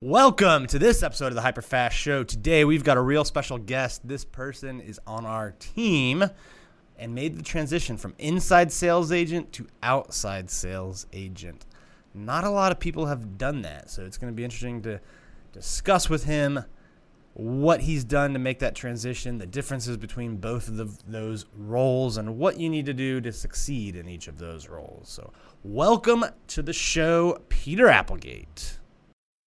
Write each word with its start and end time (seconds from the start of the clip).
Welcome 0.00 0.68
to 0.68 0.78
this 0.78 1.02
episode 1.02 1.32
of 1.32 1.34
the 1.34 1.40
Hyperfast 1.40 1.90
Show. 1.90 2.22
Today 2.22 2.64
we've 2.64 2.84
got 2.84 2.96
a 2.96 3.00
real 3.00 3.24
special 3.24 3.58
guest. 3.58 4.06
This 4.06 4.24
person 4.24 4.80
is 4.80 5.00
on 5.08 5.26
our 5.26 5.56
team 5.58 6.24
and 6.96 7.16
made 7.16 7.36
the 7.36 7.42
transition 7.42 7.96
from 7.96 8.14
inside 8.16 8.70
sales 8.70 9.10
agent 9.10 9.52
to 9.54 9.66
outside 9.82 10.50
sales 10.50 11.08
agent. 11.12 11.66
Not 12.14 12.44
a 12.44 12.50
lot 12.50 12.70
of 12.70 12.78
people 12.78 13.06
have 13.06 13.38
done 13.38 13.62
that, 13.62 13.90
so 13.90 14.04
it's 14.04 14.16
going 14.16 14.32
to 14.32 14.36
be 14.36 14.44
interesting 14.44 14.82
to 14.82 15.00
discuss 15.52 16.08
with 16.08 16.22
him 16.22 16.60
what 17.34 17.80
he's 17.80 18.04
done 18.04 18.34
to 18.34 18.38
make 18.38 18.60
that 18.60 18.76
transition, 18.76 19.38
the 19.38 19.46
differences 19.46 19.96
between 19.96 20.36
both 20.36 20.68
of 20.68 20.76
the, 20.76 20.96
those 21.08 21.46
roles, 21.56 22.16
and 22.16 22.38
what 22.38 22.60
you 22.60 22.68
need 22.68 22.86
to 22.86 22.94
do 22.94 23.20
to 23.20 23.32
succeed 23.32 23.96
in 23.96 24.08
each 24.08 24.28
of 24.28 24.38
those 24.38 24.68
roles. 24.68 25.08
So, 25.08 25.32
welcome 25.64 26.24
to 26.46 26.62
the 26.62 26.72
show, 26.72 27.42
Peter 27.48 27.88
Applegate. 27.88 28.78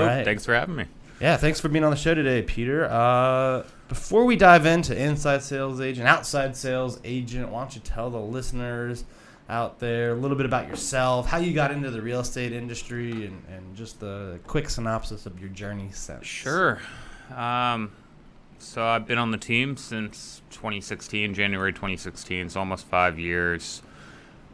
All 0.00 0.06
right. 0.06 0.24
Thanks 0.24 0.44
for 0.44 0.54
having 0.54 0.76
me. 0.76 0.86
Yeah, 1.20 1.36
thanks 1.36 1.60
for 1.60 1.68
being 1.68 1.84
on 1.84 1.90
the 1.90 1.96
show 1.96 2.14
today, 2.14 2.42
Peter. 2.42 2.86
Uh, 2.86 3.62
before 3.88 4.24
we 4.24 4.36
dive 4.36 4.66
into 4.66 4.96
inside 4.96 5.42
sales 5.42 5.80
agent, 5.80 6.08
outside 6.08 6.56
sales 6.56 6.98
agent, 7.04 7.50
why 7.50 7.60
don't 7.60 7.74
you 7.74 7.80
tell 7.82 8.10
the 8.10 8.18
listeners 8.18 9.04
out 9.48 9.78
there 9.78 10.12
a 10.12 10.14
little 10.14 10.36
bit 10.36 10.46
about 10.46 10.68
yourself, 10.68 11.26
how 11.26 11.38
you 11.38 11.52
got 11.52 11.70
into 11.70 11.90
the 11.90 12.00
real 12.02 12.20
estate 12.20 12.52
industry, 12.52 13.26
and, 13.26 13.42
and 13.48 13.76
just 13.76 14.02
a 14.02 14.38
quick 14.46 14.68
synopsis 14.68 15.26
of 15.26 15.38
your 15.38 15.50
journey 15.50 15.90
since. 15.92 16.26
Sure. 16.26 16.80
Um, 17.34 17.92
so 18.58 18.84
I've 18.84 19.06
been 19.06 19.18
on 19.18 19.30
the 19.30 19.38
team 19.38 19.76
since 19.76 20.42
2016, 20.50 21.34
January 21.34 21.72
2016. 21.72 22.46
It's 22.46 22.56
almost 22.56 22.86
five 22.86 23.18
years. 23.18 23.82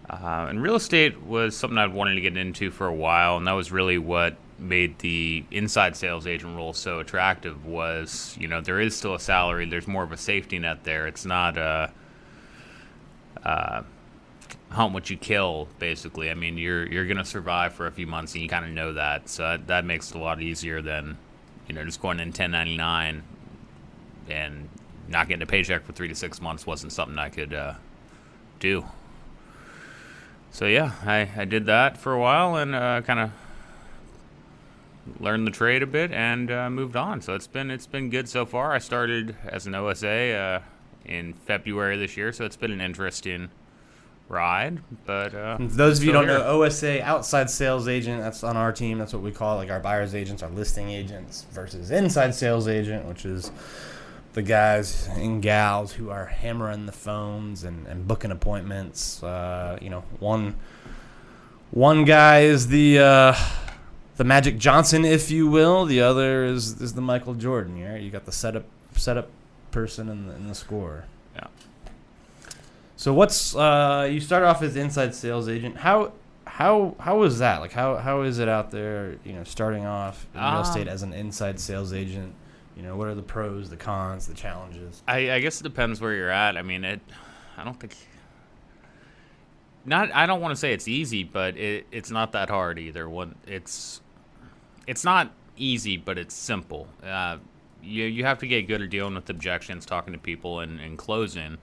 Uh, 0.09 0.47
and 0.49 0.61
real 0.61 0.75
estate 0.75 1.23
was 1.23 1.57
something 1.57 1.79
I'd 1.79 1.93
wanted 1.93 2.17
to 2.17 2.21
get 2.21 2.37
into 2.37 2.73
for 2.73 2.87
a 2.87 2.95
while, 2.95 3.37
and 3.37 3.47
that 3.47 3.53
was 3.53 3.71
really 3.71 3.97
what 3.97 4.37
made 4.61 4.99
the 4.99 5.45
inside 5.51 5.97
sales 5.97 6.27
agent 6.27 6.57
role 6.57 6.73
so 6.73 7.01
attractive. 7.01 7.65
Was 7.65 8.37
you 8.39 8.47
know 8.47 8.61
there 8.61 8.81
is 8.81 8.97
still 8.97 9.15
a 9.15 9.21
salary, 9.21 9.67
there's 9.69 9.89
more 9.89 10.03
of 10.03 10.13
a 10.13 10.17
safety 10.17 10.59
net 10.59 10.85
there. 10.85 11.07
It's 11.07 11.25
not 11.25 11.57
a 11.57 11.93
uh, 13.45 13.83
hunt 14.71 14.93
what 14.93 15.11
you 15.11 15.17
kill, 15.17 15.69
basically. 15.79 16.31
I 16.31 16.35
mean, 16.35 16.59
you're 16.59 16.87
you're 16.87 17.07
gonna 17.07 17.25
survive 17.25 17.73
for 17.73 17.87
a 17.87 17.93
few 17.93 18.07
months, 18.07 18.35
and 18.35 18.43
you 18.43 18.49
kind 18.49 18.65
of 18.65 18.71
know 18.71 18.93
that, 18.95 19.29
so 19.29 19.43
that, 19.43 19.67
that 19.69 19.85
makes 19.85 20.11
it 20.11 20.17
a 20.17 20.21
lot 20.21 20.41
easier 20.41 20.83
than 20.83 21.17
you 21.67 21.75
know 21.75 21.85
just 21.85 22.01
going 22.01 22.21
in 22.21 22.29
1099 22.29 23.23
and 24.29 24.69
not 25.09 25.29
getting 25.29 25.43
a 25.43 25.47
paycheck 25.47 25.85
for 25.85 25.93
three 25.93 26.09
to 26.09 26.15
six 26.15 26.41
months 26.41 26.67
wasn't 26.67 26.93
something 26.93 27.19
I 27.19 27.29
could 27.31 27.53
uh, 27.53 27.75
do. 28.61 28.85
So 30.53 30.67
yeah, 30.67 30.93
I, 31.05 31.29
I 31.37 31.45
did 31.45 31.67
that 31.67 31.97
for 31.97 32.13
a 32.13 32.19
while 32.19 32.57
and 32.57 32.75
uh, 32.75 33.03
kind 33.03 33.21
of 33.21 33.31
learned 35.19 35.47
the 35.47 35.51
trade 35.51 35.83
a 35.83 35.87
bit 35.87 36.13
and 36.13 36.51
uh, 36.51 36.71
moved 36.71 36.97
on. 36.97 37.21
So 37.21 37.35
it's 37.35 37.47
been 37.47 37.71
it's 37.71 37.87
been 37.87 38.11
good 38.11 38.29
so 38.29 38.47
far. 38.47 38.73
I 38.73 38.79
started 38.79 39.37
as 39.47 39.67
an 39.67 39.75
OSA 39.75 40.09
uh, 40.09 40.63
in 41.05 41.35
February 41.35 41.97
this 41.97 42.17
year, 42.17 42.33
so 42.33 42.45
it's 42.45 42.57
been 42.57 42.71
an 42.71 42.81
interesting 42.81 43.51
ride. 44.29 44.81
But 45.05 45.35
uh, 45.35 45.59
those 45.61 45.99
of 45.99 46.05
you 46.05 46.13
don't 46.13 46.29
here. 46.29 46.39
know, 46.39 46.63
OSA, 46.63 47.03
outside 47.03 47.51
sales 47.51 47.89
agent, 47.89 48.23
that's 48.23 48.45
on 48.45 48.57
our 48.57 48.73
team. 48.73 48.99
That's 48.99 49.13
what 49.13 49.23
we 49.23 49.33
call 49.33 49.57
it, 49.57 49.59
like 49.59 49.71
our 49.71 49.81
buyer's 49.81 50.15
agents, 50.15 50.43
our 50.43 50.51
listing 50.51 50.91
agents, 50.91 51.47
versus 51.51 51.91
inside 51.91 52.35
sales 52.35 52.69
agent, 52.69 53.07
which 53.07 53.25
is 53.25 53.51
the 54.33 54.43
guys 54.43 55.09
and 55.17 55.43
gals 55.43 55.93
who 55.93 56.11
are 56.11 56.27
hammering 56.27 56.87
the 56.87 56.93
phones 56.93 57.65
and, 57.65 57.87
and 57.87 58.07
booking 58.07 58.31
appointments. 58.31 59.23
Uh, 59.23 59.79
you 59.83 59.91
know, 59.91 60.05
one 60.21 60.55
one 61.73 62.05
guy 62.05 62.41
is 62.41 62.69
the 62.69 62.99
uh, 62.99 63.35
the 64.21 64.25
Magic 64.25 64.59
Johnson, 64.59 65.07
if 65.07 65.31
you 65.31 65.47
will. 65.47 65.87
The 65.87 66.03
other 66.03 66.45
is 66.45 66.79
is 66.79 66.93
the 66.93 67.01
Michael 67.01 67.33
Jordan. 67.33 67.83
Right? 67.83 68.03
You 68.03 68.11
got 68.11 68.27
the 68.27 68.33
setup 68.33 68.67
setup 68.93 69.31
person 69.71 70.11
and 70.11 70.29
the, 70.29 70.35
and 70.35 70.51
the 70.51 70.55
scorer. 70.55 71.07
Yeah. 71.35 71.47
So 72.97 73.15
what's 73.15 73.57
uh, 73.57 74.07
you 74.13 74.21
start 74.21 74.43
off 74.43 74.61
as 74.61 74.77
inside 74.77 75.15
sales 75.15 75.49
agent? 75.49 75.79
How 75.79 76.13
how 76.47 76.97
how 77.01 77.17
was 77.17 77.39
that? 77.39 77.63
Like 77.63 77.73
how 77.73 77.97
how 77.97 78.21
is 78.21 78.39
it 78.39 78.47
out 78.47 78.71
there? 78.71 79.17
You 79.25 79.33
know, 79.33 79.45
starting 79.45 79.87
off 79.87 80.27
in 80.35 80.41
real 80.41 80.51
Um, 80.51 80.63
estate 80.65 80.87
as 80.87 81.03
an 81.03 81.15
inside 81.15 81.59
sales 81.59 81.95
agent. 81.95 82.35
You 82.77 82.83
know, 82.83 82.97
what 82.97 83.09
are 83.09 83.15
the 83.15 83.23
pros, 83.23 83.71
the 83.71 83.79
cons, 83.79 84.27
the 84.27 84.35
challenges? 84.35 85.03
I, 85.09 85.33
I 85.33 85.41
guess 85.41 85.61
it 85.61 85.63
depends 85.63 85.99
where 85.99 86.13
you're 86.15 86.29
at. 86.29 86.59
I 86.59 86.63
mean, 86.63 86.85
it. 86.85 87.01
I 87.57 87.65
don't 87.65 87.81
think. 87.81 87.97
Not. 89.87 90.15
I 90.15 90.27
don't 90.27 90.43
want 90.43 90.53
to 90.53 90.57
say 90.57 90.75
it's 90.75 90.89
easy, 90.89 91.25
but 91.25 91.57
it, 91.57 91.87
it's 91.91 92.11
not 92.11 92.33
that 92.33 92.51
hard 92.51 92.79
either. 92.79 93.09
One. 93.09 93.37
It's. 93.47 94.03
It's 94.91 95.05
not 95.05 95.31
easy, 95.57 95.97
but 95.97 96.19
it's 96.19 96.35
simple. 96.35 96.89
Uh, 97.01 97.37
you 97.81 98.07
you 98.07 98.25
have 98.25 98.41
to 98.41 98.47
get 98.49 98.67
good 98.67 98.83
at 98.83 98.91
dealing 98.91 99.15
with 99.15 99.31
objections, 99.31 99.87
talking 99.87 100.13
to 100.15 100.19
people, 100.19 100.59
and, 100.59 100.81
and 100.81 100.99
closing. 100.99 101.59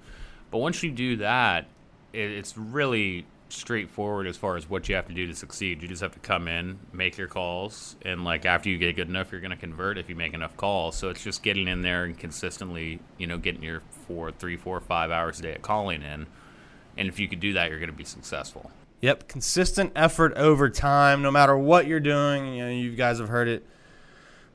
But 0.49 0.59
once 0.59 0.81
you 0.81 0.91
do 0.91 1.17
that, 1.17 1.65
it, 2.13 2.31
it's 2.31 2.57
really 2.57 3.25
straightforward 3.49 4.27
as 4.27 4.37
far 4.37 4.55
as 4.55 4.69
what 4.69 4.87
you 4.87 4.95
have 4.95 5.07
to 5.07 5.13
do 5.13 5.27
to 5.27 5.35
succeed. 5.35 5.81
You 5.81 5.89
just 5.89 6.01
have 6.01 6.13
to 6.13 6.19
come 6.19 6.47
in, 6.47 6.79
make 6.93 7.17
your 7.17 7.27
calls, 7.27 7.97
and 8.03 8.23
like 8.23 8.45
after 8.45 8.69
you 8.69 8.77
get 8.77 8.95
good 8.95 9.09
enough, 9.09 9.29
you're 9.33 9.41
going 9.41 9.51
to 9.51 9.57
convert 9.57 9.97
if 9.97 10.07
you 10.07 10.15
make 10.15 10.33
enough 10.33 10.55
calls. 10.55 10.95
So 10.95 11.09
it's 11.09 11.21
just 11.21 11.43
getting 11.43 11.67
in 11.67 11.81
there 11.81 12.05
and 12.05 12.17
consistently, 12.17 13.01
you 13.17 13.27
know, 13.27 13.37
getting 13.37 13.61
your 13.61 13.81
four, 14.07 14.31
three, 14.31 14.55
four, 14.55 14.79
five 14.79 15.11
hours 15.11 15.39
a 15.39 15.41
day 15.43 15.55
of 15.55 15.63
calling 15.63 16.01
in. 16.01 16.27
And 16.95 17.09
if 17.09 17.19
you 17.19 17.27
could 17.27 17.41
do 17.41 17.51
that, 17.53 17.69
you're 17.71 17.79
going 17.79 17.91
to 17.91 17.97
be 17.97 18.05
successful. 18.05 18.71
Yep, 19.01 19.27
consistent 19.27 19.91
effort 19.95 20.33
over 20.35 20.69
time, 20.69 21.21
no 21.21 21.29
matter 21.29 21.57
what 21.57 21.85
you're 21.85 21.99
doing. 21.99 22.55
You 22.55 22.65
know, 22.65 22.71
you 22.71 22.95
guys 22.95 23.19
have 23.19 23.29
heard 23.29 23.47
it 23.47 23.65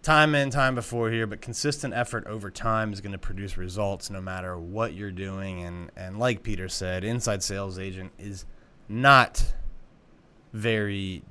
time 0.03 0.35
and 0.35 0.51
time 0.51 0.75
before 0.75 1.11
here, 1.11 1.27
but 1.27 1.41
consistent 1.41 1.95
effort 1.95 2.27
over 2.27 2.51
time 2.51 2.93
is 2.93 3.01
going 3.01 3.13
to 3.13 3.19
produce 3.19 3.57
results 3.57 4.11
no 4.11 4.21
matter 4.21 4.59
what 4.59 4.95
you're 4.95 5.13
doing. 5.13 5.63
And 5.63 5.91
and 5.97 6.19
like 6.19 6.43
Peter 6.43 6.69
said, 6.69 7.05
inside 7.05 7.43
sales 7.43 7.79
agent 7.79 8.13
is 8.19 8.45
not 8.89 9.55
very 10.53 11.23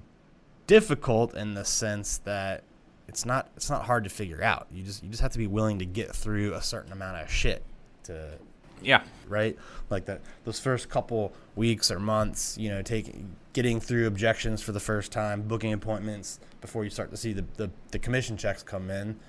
difficult 0.68 1.36
in 1.36 1.54
the 1.54 1.66
sense 1.66 2.18
that 2.20 2.64
it's 3.08 3.26
not 3.26 3.50
it's 3.58 3.70
not 3.70 3.84
hard 3.84 4.06
to 4.06 4.10
figure 4.10 4.42
out. 4.42 4.68
You 4.72 4.84
just 4.84 5.04
you 5.04 5.10
just 5.10 5.22
have 5.22 5.34
to 5.34 5.38
be 5.38 5.48
willing 5.48 5.80
to 5.80 5.86
get 5.86 6.16
through 6.16 6.54
a 6.54 6.62
certain 6.62 6.94
amount 6.94 7.22
of 7.22 7.30
shit 7.30 7.64
to 8.04 8.38
Yeah. 8.82 9.04
right? 9.28 9.58
Like 9.90 10.06
that 10.06 10.22
those 10.46 10.60
first 10.60 10.90
couple 10.90 11.34
weeks 11.56 11.92
or 11.92 12.00
months, 12.00 12.58
you 12.58 12.70
know, 12.70 12.82
taking 12.82 13.36
getting 13.54 13.80
through 13.80 14.08
objections 14.08 14.62
for 14.62 14.72
the 14.72 14.80
first 14.80 15.12
time, 15.12 15.42
booking 15.44 15.74
appointments 15.74 16.40
before 16.62 16.84
you 16.84 16.90
start 16.90 17.12
to 17.12 17.18
see 17.18 17.34
the, 17.34 17.46
the, 17.58 17.70
the 17.92 18.00
commission 18.00 18.38
checks 18.38 18.64
come 18.64 18.90
in. 18.90 19.20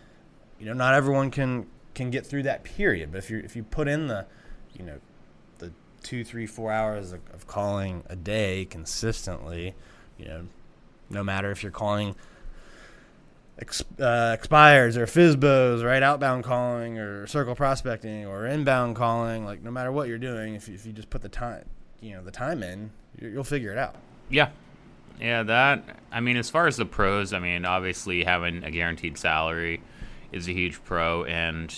You 0.59 0.67
know, 0.67 0.73
not 0.73 0.95
everyone 0.95 1.31
can 1.31 1.67
can 1.95 2.11
get 2.11 2.27
through 2.27 2.45
that 2.45 2.65
period. 2.65 3.13
But 3.13 3.19
if 3.19 3.31
you 3.31 3.39
if 3.39 3.57
you 3.57 3.63
put 3.63 3.89
in 3.89 4.07
the, 4.07 4.27
you 4.79 4.85
know, 4.85 4.99
the 5.59 5.73
two, 6.03 6.25
three, 6.25 6.47
four 6.47 6.73
hours 6.73 7.13
of, 7.13 7.21
of 7.33 7.47
calling 7.47 8.05
a 8.09 8.17
day 8.17 8.65
consistently, 8.65 9.75
you 10.19 10.27
know, 10.27 10.47
no 11.11 11.23
matter 11.25 11.51
if 11.51 11.63
you're 11.63 11.73
calling 11.73 12.15
uh, 14.01 14.33
expires 14.35 14.97
or 14.97 15.07
FSBOs, 15.07 15.85
right? 15.85 16.03
Outbound 16.03 16.45
calling 16.45 16.99
or 16.99 17.27
circle 17.27 17.55
prospecting 17.55 18.27
or 18.27 18.47
inbound 18.47 18.97
calling, 18.97 19.45
like 19.45 19.63
no 19.63 19.71
matter 19.71 19.93
what 19.93 20.09
you're 20.09 20.19
doing, 20.19 20.55
if 20.55 20.69
you, 20.69 20.75
if 20.75 20.85
you 20.87 20.93
just 20.93 21.11
put 21.11 21.23
the 21.23 21.29
time, 21.29 21.65
you 22.01 22.15
know, 22.15 22.23
the 22.23 22.31
time 22.31 22.63
in, 22.63 22.91
you- 23.21 23.29
you'll 23.29 23.45
figure 23.45 23.71
it 23.73 23.79
out. 23.79 23.97
Yeah. 24.29 24.49
Yeah, 25.21 25.43
that 25.45 25.85
I 26.11 26.21
mean 26.21 26.37
as 26.37 26.51
far 26.51 26.67
as 26.67 26.77
the 26.79 26.87
pros, 26.87 27.33
I 27.33 27.39
mean 27.39 27.65
obviously 27.65 28.25
having 28.25 28.65
a 28.65 28.71
guaranteed 28.71 29.19
salary 29.19 29.81
is 30.33 30.49
a 30.49 30.53
huge 30.53 30.83
pro 30.85 31.25
and 31.25 31.73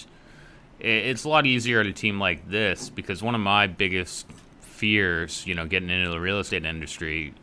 it's 0.81 1.25
a 1.25 1.29
lot 1.29 1.44
easier 1.44 1.81
at 1.81 1.87
a 1.87 1.93
team 1.93 2.19
like 2.21 2.49
this 2.49 2.88
because 2.91 3.23
one 3.23 3.35
of 3.35 3.41
my 3.41 3.67
biggest 3.67 4.26
fears, 4.61 5.47
you 5.47 5.55
know, 5.55 5.67
getting 5.67 5.91
into 5.91 6.11
the 6.11 6.21
real 6.21 6.38
estate 6.38 6.65
industry 6.65 7.35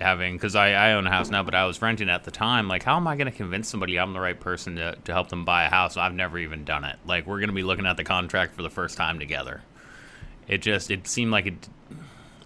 having 0.00 0.34
because 0.34 0.56
I, 0.56 0.72
I 0.72 0.92
own 0.94 1.06
a 1.06 1.10
house 1.10 1.30
now 1.30 1.44
but 1.44 1.54
i 1.54 1.64
was 1.66 1.80
renting 1.80 2.08
at 2.08 2.24
the 2.24 2.32
time 2.32 2.66
like 2.66 2.82
how 2.82 2.96
am 2.96 3.06
i 3.06 3.14
going 3.14 3.30
to 3.30 3.36
convince 3.36 3.68
somebody 3.68 3.96
i'm 3.96 4.12
the 4.12 4.18
right 4.18 4.38
person 4.38 4.74
to, 4.76 4.96
to 5.04 5.12
help 5.12 5.28
them 5.28 5.44
buy 5.44 5.64
a 5.64 5.70
house? 5.70 5.96
I've 5.96 6.14
never 6.14 6.38
even 6.38 6.64
done 6.64 6.84
it. 6.84 6.96
Like 7.04 7.26
we're 7.26 7.38
going 7.38 7.48
to 7.48 7.54
be 7.54 7.62
looking 7.62 7.86
at 7.86 7.96
the 7.96 8.04
contract 8.04 8.54
for 8.54 8.62
the 8.62 8.70
first 8.70 8.96
time 8.96 9.18
together. 9.18 9.62
It 10.46 10.58
just 10.58 10.90
it 10.90 11.06
seemed 11.06 11.32
like 11.32 11.46
it 11.46 11.68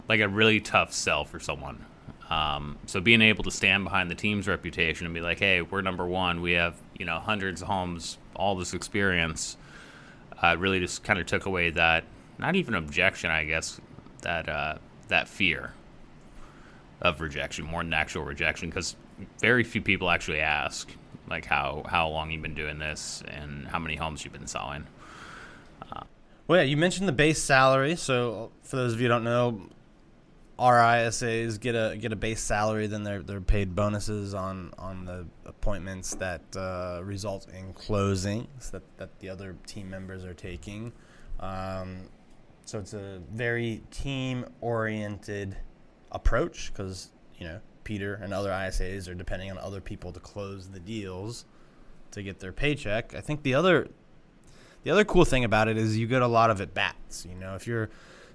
like 0.08 0.20
a 0.20 0.28
really 0.28 0.60
tough 0.60 0.92
sell 0.92 1.24
for 1.24 1.40
someone. 1.40 1.84
Um, 2.30 2.78
so 2.86 3.00
being 3.00 3.22
able 3.22 3.44
to 3.44 3.50
stand 3.50 3.84
behind 3.84 4.10
the 4.10 4.14
team's 4.14 4.46
reputation 4.46 5.06
and 5.06 5.14
be 5.14 5.20
like, 5.20 5.38
"Hey, 5.38 5.62
we're 5.62 5.82
number 5.82 6.06
one. 6.06 6.40
We 6.40 6.52
have 6.52 6.76
you 6.98 7.04
know 7.04 7.18
hundreds 7.18 7.62
of 7.62 7.68
homes, 7.68 8.18
all 8.36 8.54
this 8.54 8.74
experience," 8.74 9.56
uh, 10.42 10.56
really 10.58 10.78
just 10.78 11.02
kind 11.04 11.18
of 11.18 11.26
took 11.26 11.46
away 11.46 11.70
that 11.70 12.04
not 12.38 12.54
even 12.54 12.74
objection, 12.74 13.30
I 13.30 13.44
guess, 13.44 13.80
that 14.22 14.48
uh, 14.48 14.78
that 15.08 15.28
fear 15.28 15.72
of 17.00 17.20
rejection 17.20 17.64
more 17.64 17.82
than 17.82 17.92
actual 17.92 18.24
rejection 18.24 18.68
because 18.68 18.96
very 19.38 19.64
few 19.64 19.80
people 19.80 20.10
actually 20.10 20.40
ask 20.40 20.90
like 21.28 21.44
how 21.44 21.84
how 21.88 22.08
long 22.08 22.30
you've 22.30 22.42
been 22.42 22.54
doing 22.54 22.78
this 22.78 23.22
and 23.28 23.66
how 23.68 23.78
many 23.78 23.96
homes 23.96 24.24
you've 24.24 24.32
been 24.32 24.46
selling. 24.46 24.86
Well, 26.48 26.60
yeah, 26.60 26.64
you 26.64 26.78
mentioned 26.78 27.06
the 27.06 27.12
base 27.12 27.42
salary. 27.42 27.94
So 27.94 28.52
for 28.62 28.76
those 28.76 28.94
of 28.94 29.00
you 29.00 29.04
who 29.04 29.08
don't 29.10 29.24
know, 29.24 29.68
RISAs 30.58 31.60
get 31.60 31.74
a 31.74 31.94
get 31.98 32.10
a 32.10 32.16
base 32.16 32.40
salary, 32.40 32.86
then 32.86 33.04
they're 33.04 33.22
they're 33.22 33.42
paid 33.42 33.76
bonuses 33.76 34.32
on 34.32 34.72
on 34.78 35.04
the 35.04 35.26
appointments 35.44 36.14
that 36.14 36.40
uh, 36.56 37.02
result 37.04 37.48
in 37.50 37.74
closings 37.74 38.70
that 38.70 38.82
that 38.96 39.20
the 39.20 39.28
other 39.28 39.56
team 39.66 39.90
members 39.90 40.24
are 40.24 40.32
taking. 40.32 40.90
Um, 41.38 42.08
so 42.64 42.78
it's 42.78 42.94
a 42.94 43.20
very 43.30 43.82
team 43.90 44.46
oriented 44.62 45.54
approach 46.12 46.72
because 46.72 47.10
you 47.36 47.46
know 47.46 47.60
Peter 47.84 48.14
and 48.14 48.32
other 48.34 48.50
ISAs 48.50 49.08
are 49.08 49.14
depending 49.14 49.50
on 49.50 49.58
other 49.58 49.80
people 49.80 50.12
to 50.12 50.20
close 50.20 50.68
the 50.68 50.80
deals 50.80 51.44
to 52.10 52.22
get 52.22 52.40
their 52.40 52.52
paycheck. 52.52 53.14
I 53.14 53.20
think 53.20 53.42
the 53.42 53.54
other 53.54 53.88
the 54.84 54.90
other 54.90 55.04
cool 55.04 55.24
thing 55.24 55.44
about 55.44 55.68
it 55.68 55.76
is 55.76 55.98
you 55.98 56.06
get 56.06 56.22
a 56.22 56.26
lot 56.26 56.50
of 56.50 56.60
at 56.60 56.74
bats. 56.74 57.26
You 57.28 57.34
know, 57.34 57.54
if 57.54 57.66
you're 57.66 57.90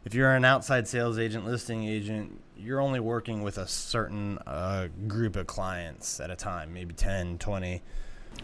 if 0.05 0.13
you're 0.13 0.33
an 0.33 0.45
outside 0.45 0.87
sales 0.87 1.17
agent, 1.17 1.45
listing 1.45 1.83
agent, 1.83 2.41
you're 2.57 2.81
only 2.81 2.99
working 2.99 3.41
with 3.41 3.57
a 3.57 3.67
certain 3.67 4.37
uh, 4.45 4.87
group 5.07 5.35
of 5.35 5.47
clients 5.47 6.19
at 6.19 6.29
a 6.29 6.35
time, 6.35 6.73
maybe 6.73 6.93
10, 6.93 7.37
20. 7.37 7.81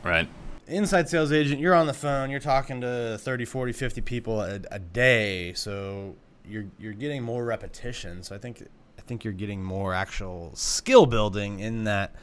Right. 0.04 0.30
Inside 0.68 1.10
sales 1.10 1.32
agent, 1.32 1.60
you're 1.60 1.76
on 1.76 1.88
the 1.88 1.94
phone, 1.94 2.30
you're 2.30 2.40
talking 2.40 2.82
to 2.82 3.18
30, 3.20 3.46
40, 3.46 3.74
50 3.74 4.02
people 4.02 4.42
a, 4.42 4.62
a 4.72 4.80
day, 4.80 5.54
so 5.54 6.16
you're 6.48 6.66
you're 6.80 6.94
getting 6.94 7.24
more 7.24 7.44
repetition. 7.44 8.24
So 8.24 8.36
I 8.36 8.38
think 8.38 8.64
think 9.10 9.24
you're 9.24 9.34
getting 9.34 9.64
more 9.64 9.94
actual 9.94 10.52
skill 10.54 11.08
building 11.08 11.60
in 11.60 11.84
that 11.86 12.16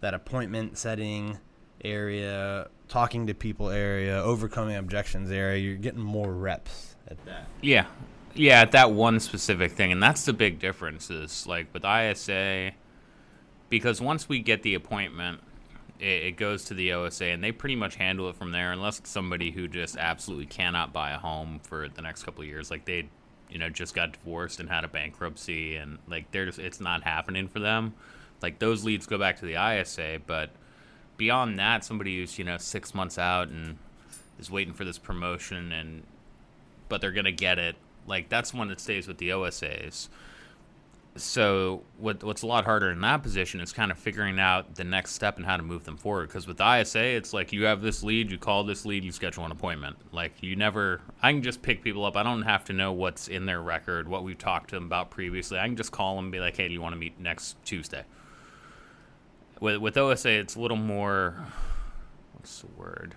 that 0.00 0.12
appointment 0.12 0.76
setting 0.76 1.38
area, 1.82 2.68
talking 2.88 3.26
to 3.26 3.34
people 3.34 3.70
area, 3.70 4.22
overcoming 4.22 4.76
objections 4.76 5.30
area. 5.30 5.58
You're 5.58 5.76
getting 5.76 6.02
more 6.02 6.32
reps 6.32 6.96
at 7.08 7.24
that. 7.24 7.48
Yeah. 7.62 7.86
Yeah, 8.34 8.60
at 8.60 8.72
that 8.72 8.92
one 8.92 9.20
specific 9.20 9.72
thing. 9.72 9.92
And 9.92 10.02
that's 10.02 10.24
the 10.24 10.34
big 10.34 10.58
difference 10.58 11.10
is 11.10 11.46
like 11.46 11.72
with 11.72 11.84
ISA, 11.84 12.72
because 13.70 14.00
once 14.00 14.28
we 14.28 14.40
get 14.40 14.62
the 14.62 14.74
appointment, 14.74 15.40
it, 15.98 16.24
it 16.24 16.36
goes 16.36 16.64
to 16.66 16.74
the 16.74 16.92
OSA 16.92 17.26
and 17.26 17.42
they 17.42 17.52
pretty 17.52 17.76
much 17.76 17.94
handle 17.94 18.28
it 18.28 18.36
from 18.36 18.52
there 18.52 18.72
unless 18.72 19.00
somebody 19.04 19.52
who 19.52 19.68
just 19.68 19.96
absolutely 19.96 20.46
cannot 20.46 20.92
buy 20.92 21.12
a 21.12 21.18
home 21.18 21.60
for 21.62 21.88
the 21.88 22.02
next 22.02 22.24
couple 22.24 22.44
years. 22.44 22.70
Like 22.70 22.84
they, 22.84 23.08
you 23.50 23.58
know, 23.58 23.68
just 23.68 23.94
got 23.94 24.12
divorced 24.12 24.60
and 24.60 24.68
had 24.68 24.84
a 24.84 24.88
bankruptcy 24.88 25.76
and 25.76 25.98
like 26.08 26.30
they're 26.30 26.46
just, 26.46 26.58
it's 26.58 26.80
not 26.80 27.02
happening 27.02 27.48
for 27.48 27.60
them. 27.60 27.94
Like 28.42 28.58
those 28.58 28.84
leads 28.84 29.06
go 29.06 29.18
back 29.18 29.38
to 29.40 29.46
the 29.46 29.54
ISA, 29.54 30.20
but 30.26 30.50
beyond 31.16 31.58
that, 31.58 31.84
somebody 31.84 32.18
who's, 32.18 32.38
you 32.38 32.44
know, 32.44 32.58
six 32.58 32.94
months 32.94 33.18
out 33.18 33.48
and 33.48 33.78
is 34.38 34.50
waiting 34.50 34.74
for 34.74 34.84
this 34.84 34.98
promotion 34.98 35.72
and, 35.72 36.02
but 36.88 37.00
they're 37.00 37.12
to 37.24 37.32
get 37.32 37.58
it 37.58 37.76
like 38.06 38.28
that's 38.28 38.52
one 38.52 38.68
that 38.68 38.80
stays 38.80 39.08
with 39.08 39.18
the 39.18 39.30
OSAs. 39.30 40.08
So 41.16 41.84
what 41.96 42.24
what's 42.24 42.42
a 42.42 42.46
lot 42.46 42.64
harder 42.64 42.90
in 42.90 43.00
that 43.02 43.22
position 43.22 43.60
is 43.60 43.72
kind 43.72 43.92
of 43.92 43.98
figuring 43.98 44.40
out 44.40 44.74
the 44.74 44.82
next 44.82 45.12
step 45.12 45.36
and 45.36 45.46
how 45.46 45.56
to 45.56 45.62
move 45.62 45.84
them 45.84 45.96
forward. 45.96 46.28
Because 46.28 46.48
with 46.48 46.60
ISA, 46.60 47.04
it's 47.04 47.32
like 47.32 47.52
you 47.52 47.64
have 47.64 47.82
this 47.82 48.02
lead, 48.02 48.32
you 48.32 48.38
call 48.38 48.64
this 48.64 48.84
lead, 48.84 49.04
you 49.04 49.12
schedule 49.12 49.44
an 49.44 49.52
appointment. 49.52 49.96
Like 50.10 50.42
you 50.42 50.56
never, 50.56 51.00
I 51.22 51.32
can 51.32 51.42
just 51.42 51.62
pick 51.62 51.84
people 51.84 52.04
up. 52.04 52.16
I 52.16 52.24
don't 52.24 52.42
have 52.42 52.64
to 52.64 52.72
know 52.72 52.92
what's 52.92 53.28
in 53.28 53.46
their 53.46 53.62
record, 53.62 54.08
what 54.08 54.24
we've 54.24 54.38
talked 54.38 54.70
to 54.70 54.76
them 54.76 54.86
about 54.86 55.10
previously. 55.10 55.56
I 55.58 55.66
can 55.66 55.76
just 55.76 55.92
call 55.92 56.16
them 56.16 56.24
and 56.24 56.32
be 56.32 56.40
like, 56.40 56.56
hey, 56.56 56.66
do 56.66 56.74
you 56.74 56.82
want 56.82 56.94
to 56.94 56.98
meet 56.98 57.20
next 57.20 57.64
Tuesday? 57.64 58.04
With 59.60 59.76
with 59.76 59.96
OSA, 59.96 60.30
it's 60.30 60.56
a 60.56 60.60
little 60.60 60.76
more. 60.76 61.46
What's 62.32 62.60
the 62.60 62.66
word? 62.76 63.14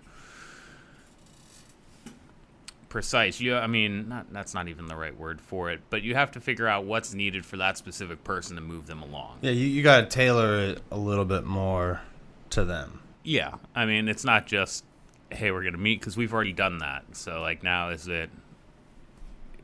Precise. 2.90 3.40
You, 3.40 3.56
I 3.56 3.68
mean, 3.68 4.10
not, 4.10 4.32
that's 4.32 4.54
not 4.54 4.68
even 4.68 4.88
the 4.88 4.96
right 4.96 5.18
word 5.18 5.42
for 5.42 5.72
it, 5.72 5.82
but 5.90 6.04
you 6.04 6.16
have 6.16 6.32
to 6.32 6.40
figure 6.40 6.68
out 6.68 6.86
what's 6.86 7.14
needed 7.14 7.46
for 7.46 7.58
that 7.58 7.78
specific 7.78 8.24
person 8.24 8.56
to 8.56 8.62
move 8.62 8.88
them 8.88 9.02
along. 9.02 9.40
Yeah, 9.42 9.52
you, 9.52 9.68
you 9.68 9.84
got 9.84 10.02
to 10.02 10.08
tailor 10.08 10.60
it 10.60 10.82
a 10.92 10.98
little 10.98 11.26
bit 11.26 11.46
more 11.46 12.02
to 12.52 12.64
them. 12.64 13.02
Yeah, 13.24 13.56
I 13.76 13.86
mean, 13.86 14.08
it's 14.08 14.24
not 14.24 14.48
just 14.48 14.86
hey, 15.32 15.52
we're 15.52 15.64
gonna 15.64 15.78
meet 15.78 16.00
because 16.00 16.18
we've 16.18 16.34
already 16.34 16.54
done 16.54 16.80
that. 16.80 17.04
So 17.14 17.42
like 17.42 17.64
now 17.64 17.90
is 17.90 18.08
it 18.08 18.30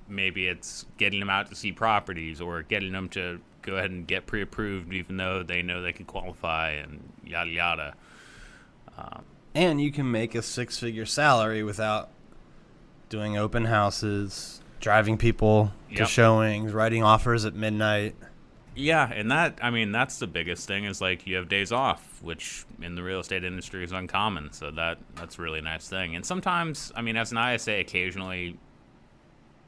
maybe 0.07 0.47
it's 0.47 0.85
getting 0.97 1.19
them 1.19 1.29
out 1.29 1.49
to 1.49 1.55
see 1.55 1.71
properties 1.71 2.41
or 2.41 2.61
getting 2.63 2.91
them 2.91 3.09
to 3.09 3.39
go 3.61 3.75
ahead 3.77 3.91
and 3.91 4.05
get 4.05 4.25
pre-approved 4.25 4.91
even 4.93 5.15
though 5.15 5.41
they 5.41 5.61
know 5.61 5.81
they 5.81 5.93
can 5.93 6.05
qualify 6.05 6.71
and 6.71 7.01
yada 7.23 7.49
yada. 7.49 7.95
Um, 8.97 9.23
and 9.55 9.81
you 9.81 9.91
can 9.91 10.11
make 10.11 10.35
a 10.35 10.41
six-figure 10.41 11.05
salary 11.05 11.63
without 11.63 12.09
doing 13.13 13.37
open 13.37 13.65
houses, 13.65 14.59
driving 14.79 15.19
people 15.19 15.71
yep. 15.87 15.99
to 15.99 16.05
showings, 16.07 16.73
writing 16.73 17.03
offers 17.03 17.45
at 17.45 17.53
midnight. 17.53 18.15
Yeah, 18.75 19.07
and 19.13 19.29
that 19.29 19.59
I 19.61 19.69
mean 19.69 19.91
that's 19.91 20.17
the 20.17 20.25
biggest 20.25 20.67
thing 20.67 20.85
is 20.85 20.99
like 20.99 21.27
you 21.27 21.35
have 21.35 21.47
days 21.47 21.71
off, 21.71 22.19
which 22.23 22.65
in 22.81 22.95
the 22.95 23.03
real 23.03 23.19
estate 23.19 23.43
industry 23.43 23.83
is 23.83 23.91
uncommon. 23.91 24.51
So 24.51 24.71
that 24.71 24.97
that's 25.13 25.37
a 25.37 25.43
really 25.43 25.61
nice 25.61 25.87
thing. 25.87 26.15
And 26.15 26.25
sometimes, 26.25 26.91
I 26.95 27.03
mean, 27.03 27.15
as 27.15 27.31
an 27.31 27.37
ISA, 27.37 27.73
occasionally, 27.73 28.57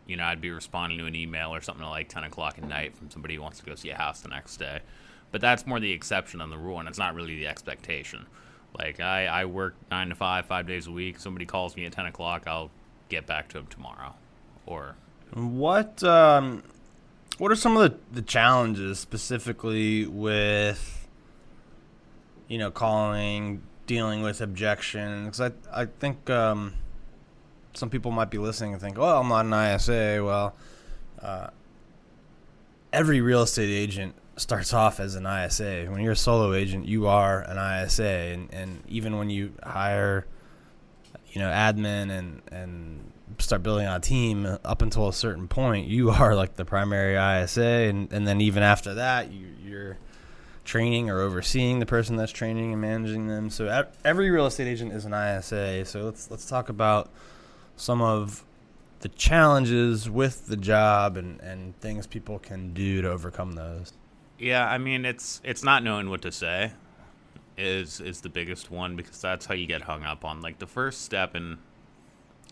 you 0.08 0.18
know, 0.18 0.24
I'd 0.24 0.42
be 0.42 0.50
responding 0.50 0.98
to 0.98 1.06
an 1.06 1.16
email 1.16 1.54
or 1.54 1.62
something 1.62 1.86
at 1.86 1.90
like 1.90 2.10
ten 2.10 2.24
o'clock 2.24 2.58
at 2.58 2.68
night 2.68 2.98
from 2.98 3.12
somebody 3.12 3.36
who 3.36 3.44
wants 3.44 3.60
to 3.60 3.66
go 3.66 3.76
see 3.76 3.92
a 3.92 3.96
house 3.96 4.22
the 4.22 4.30
next 4.30 4.58
day. 4.58 4.80
But 5.32 5.40
that's 5.40 5.68
more 5.68 5.80
the 5.80 5.92
exception 5.92 6.40
than 6.40 6.50
the 6.50 6.58
rule, 6.58 6.80
and 6.80 6.90
it's 6.90 6.98
not 6.98 7.14
really 7.14 7.36
the 7.36 7.46
expectation. 7.46 8.26
Like 8.76 9.00
I, 9.00 9.28
I 9.28 9.46
work 9.46 9.76
nine 9.92 10.10
to 10.10 10.16
five, 10.16 10.48
five 10.48 10.66
days 10.66 10.88
a 10.88 10.92
week. 10.92 11.20
Somebody 11.20 11.46
calls 11.46 11.76
me 11.76 11.86
at 11.86 11.92
ten 11.92 12.08
o'clock, 12.08 12.46
I'll 12.48 12.72
get 13.10 13.26
back 13.26 13.50
to 13.50 13.60
him 13.60 13.68
tomorrow. 13.68 14.16
Or 14.66 14.96
what 15.34 16.04
um, 16.04 16.64
what 17.38 17.52
are 17.52 17.56
some 17.56 17.78
of 17.78 17.92
the, 17.92 17.98
the 18.12 18.22
challenges 18.22 19.00
specifically 19.00 20.06
with 20.06 21.08
you 22.48 22.58
know 22.58 22.72
calling, 22.72 23.62
dealing 23.88 24.22
with 24.22 24.42
objections? 24.42 25.40
I 25.40 25.52
I 25.74 25.86
think 25.86 26.30
um, 26.30 26.74
some 27.74 27.90
people 27.90 28.12
might 28.12 28.30
be 28.30 28.38
listening 28.38 28.74
and 28.74 28.82
think, 28.82 28.98
"Well, 28.98 29.20
I'm 29.20 29.28
not 29.28 29.46
an 29.46 29.76
ISA." 29.76 30.22
Well, 30.24 30.56
uh, 31.22 31.48
every 32.92 33.22
real 33.22 33.44
estate 33.44 33.70
agent 33.70 34.16
starts 34.38 34.74
off 34.74 35.00
as 35.00 35.16
an 35.16 35.26
ISA. 35.26 35.86
When 35.90 36.02
you're 36.02 36.14
a 36.14 36.18
solo 36.18 36.54
agent, 36.54 36.88
you 36.88 37.08
are 37.08 37.42
an 37.42 37.86
ISA, 37.86 38.04
and, 38.04 38.54
and 38.54 38.84
even 38.88 39.18
when 39.18 39.30
you 39.30 39.54
hire 39.64 40.26
you 41.36 41.42
know, 41.42 41.50
admin 41.50 42.10
and 42.10 42.42
and 42.52 43.12
start 43.40 43.62
building 43.62 43.86
on 43.86 43.98
a 43.98 44.00
team 44.00 44.58
up 44.64 44.82
until 44.82 45.10
a 45.10 45.14
certain 45.14 45.48
point, 45.48 45.88
you 45.88 46.10
are 46.12 46.34
like 46.34 46.56
the 46.56 46.66
primary 46.66 47.16
ISA, 47.44 47.62
and 47.62 48.12
and 48.12 48.26
then 48.26 48.42
even 48.42 48.64
after 48.64 48.96
that, 48.96 49.32
you, 49.32 49.48
you're 49.64 49.98
training 50.64 51.10
or 51.10 51.20
overseeing 51.20 51.80
the 51.80 51.86
person 51.86 52.16
that's 52.16 52.32
training 52.32 52.72
and 52.72 52.82
managing 52.82 53.28
them. 53.28 53.50
So 53.52 53.86
every 54.04 54.32
real 54.32 54.48
estate 54.48 54.68
agent 54.68 54.94
is 54.94 55.06
an 55.06 55.14
ISA. 55.14 55.86
So 55.86 56.04
let's 56.06 56.32
let's 56.32 56.46
talk 56.48 56.70
about 56.70 57.12
some 57.76 58.02
of 58.02 58.46
the 59.02 59.10
challenges 59.10 60.10
with 60.10 60.48
the 60.48 60.58
job 60.58 61.18
and, 61.18 61.40
and 61.42 61.80
things 61.82 62.08
people 62.08 62.40
can 62.40 62.74
do 62.74 63.02
to 63.02 63.12
overcome 63.12 63.52
those. 63.52 63.94
Yeah, 64.40 64.68
I 64.68 64.78
mean 64.78 65.04
it's 65.06 65.42
it's 65.44 65.64
not 65.64 65.84
knowing 65.84 66.10
what 66.10 66.22
to 66.22 66.32
say 66.32 66.72
is 67.58 68.02
is 68.02 68.22
the 68.22 68.30
biggest 68.30 68.70
one 68.70 68.96
because 68.96 69.22
that's 69.22 69.46
how 69.46 69.54
you 69.54 69.66
get 69.66 69.84
hung 69.84 70.04
up 70.04 70.26
on 70.26 70.42
like 70.42 70.60
the 70.60 70.68
first 70.68 71.04
step 71.04 71.36
and 71.36 71.58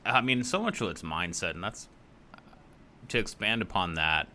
I 0.05 0.21
mean 0.21 0.43
so 0.43 0.61
much 0.61 0.81
of 0.81 0.89
it's 0.89 1.01
mindset 1.01 1.51
and 1.51 1.63
that's 1.63 1.89
to 3.09 3.17
expand 3.17 3.61
upon 3.61 3.95
that 3.95 4.27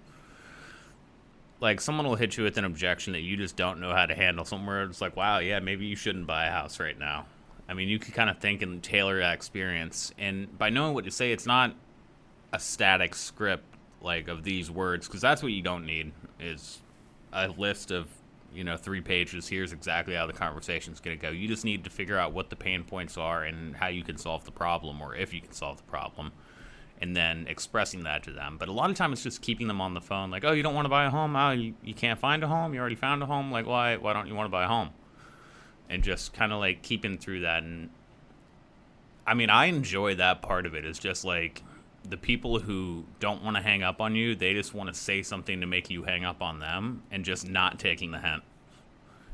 like 1.61 1.81
someone 1.81 2.07
will 2.07 2.17
hit 2.17 2.37
you 2.37 2.45
with 2.45 2.57
an 2.59 2.65
objection 2.65 3.15
that 3.15 3.21
you 3.21 3.37
just 3.37 3.57
don't 3.57 3.81
know 3.81 3.93
how 3.93 4.07
to 4.07 4.15
handle. 4.15 4.45
Somewhere 4.45 4.85
it's 4.85 5.01
like 5.01 5.17
wow 5.17 5.39
yeah 5.39 5.59
maybe 5.61 5.87
you 5.87 5.97
shouldn't 5.97 6.27
buy 6.27 6.47
a 6.47 6.51
house 6.51 6.79
right 6.79 6.99
now. 6.99 7.27
I 7.69 7.75
mean 7.75 7.89
you 7.89 7.99
can 7.99 8.13
kind 8.13 8.31
of 8.31 8.39
think 8.39 8.63
and 8.63 8.83
tailor 8.83 9.19
that 9.21 9.35
experience 9.35 10.13
and 10.19 10.57
by 10.59 10.71
knowing 10.71 10.95
what 10.95 11.05
to 11.05 11.11
say 11.11 11.33
it's 11.33 11.47
not 11.47 11.75
a 12.53 12.59
static 12.59 13.15
script 13.15 13.65
like 14.01 14.29
of 14.29 14.45
these 14.45 14.71
words 14.71 15.07
because 15.07 15.21
that's 15.21 15.43
what 15.43 15.53
you 15.53 15.63
don't 15.63 15.85
need 15.85 16.13
is 16.41 16.81
a 17.33 17.49
list 17.49 17.91
of 17.91 18.09
you 18.55 18.65
know, 18.65 18.77
three 18.77 19.01
pages. 19.01 19.49
Here's 19.49 19.73
exactly 19.73 20.15
how 20.15 20.27
the 20.27 20.33
conversation 20.33 20.93
is 20.93 21.01
going 21.01 21.19
to 21.19 21.23
go. 21.23 21.31
You 21.31 21.49
just 21.49 21.65
need 21.65 21.85
to 21.85 21.91
figure 21.91 22.19
out 22.19 22.33
what 22.33 22.51
the 22.51 22.57
pain 22.57 22.85
points 22.85 23.17
are 23.19 23.45
and 23.45 23.77
how 23.77 23.89
you 23.89 24.03
can 24.03 24.17
solve 24.17 24.45
the 24.45 24.51
problem, 24.51 25.01
or 25.03 25.15
if 25.15 25.35
you 25.35 25.41
can 25.41 25.53
solve 25.53 25.77
the 25.77 25.83
problem. 25.85 26.33
and 27.01 27.17
then 27.17 27.47
expressing 27.49 28.05
that 28.05 28.23
to 28.25 28.33
them. 28.33 28.57
But 28.59 28.69
a 28.69 28.73
lot 28.73 28.91
of 28.91 28.97
times 28.97 29.15
it's 29.15 29.23
just 29.23 29.43
keeping 29.43 29.69
them 29.69 29.81
on 29.81 29.95
the 29.95 30.01
phone, 30.01 30.31
like, 30.31 30.45
oh, 30.45 30.53
you 30.53 30.63
don't 30.63 30.75
want 30.75 30.87
to 30.87 30.91
buy 30.91 31.05
a 31.05 31.11
home? 31.11 31.37
Oh, 31.37 31.51
you, 31.51 31.75
you 31.83 31.95
can't 31.95 32.19
find 32.19 32.43
a 32.43 32.49
home? 32.49 32.75
You 32.75 32.81
already 32.81 32.97
found 32.97 33.23
a 33.23 33.27
home? 33.27 33.53
Like, 33.53 33.67
why, 33.67 33.97
why 33.97 34.13
don't 34.13 34.27
you 34.27 34.35
want 34.35 34.47
to 34.47 34.51
buy 34.51 34.65
a 34.65 34.69
home? 34.69 34.91
And 35.89 36.03
just 36.03 36.33
kind 36.33 36.53
of 36.53 36.59
like 36.59 36.83
keeping 36.83 37.17
through 37.17 37.41
that. 37.41 37.63
And 37.63 37.91
I 39.27 39.35
mean, 39.35 39.51
I 39.51 39.67
enjoy 39.67 40.17
that 40.17 40.43
part 40.43 40.67
of 40.67 40.75
it. 40.75 40.85
It's 40.85 40.99
just 40.99 41.25
like 41.25 41.63
the 42.09 42.17
people 42.17 42.59
who 42.59 43.05
don't 43.21 43.43
want 43.43 43.57
to 43.57 43.63
hang 43.63 43.83
up 43.83 44.01
on 44.01 44.15
you, 44.15 44.35
they 44.35 44.55
just 44.55 44.75
want 44.75 44.89
to 44.89 44.95
say 44.95 45.23
something 45.23 45.61
to 45.61 45.67
make 45.67 45.91
you 45.91 46.03
hang 46.05 46.25
up 46.25 46.43
on 46.43 46.59
them 46.59 47.03
and 47.11 47.25
just 47.25 47.49
not 47.49 47.79
taking 47.79 48.11
the 48.11 48.19
hint. 48.19 48.43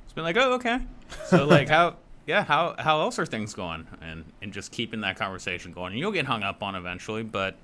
It's 0.04 0.12
been 0.12 0.24
like, 0.24 0.36
oh, 0.36 0.54
okay. 0.54 0.80
So, 1.26 1.44
like, 1.46 1.68
how 1.68 1.96
yeah, 2.26 2.44
how 2.44 2.74
how 2.78 3.00
else 3.00 3.18
are 3.18 3.26
things 3.26 3.54
going? 3.54 3.86
And 4.00 4.24
and 4.42 4.52
just 4.52 4.72
keeping 4.72 5.00
that 5.02 5.16
conversation 5.16 5.72
going. 5.72 5.92
And 5.92 6.00
you'll 6.00 6.12
get 6.12 6.26
hung 6.26 6.42
up 6.42 6.62
on 6.62 6.74
eventually, 6.74 7.22
but 7.22 7.56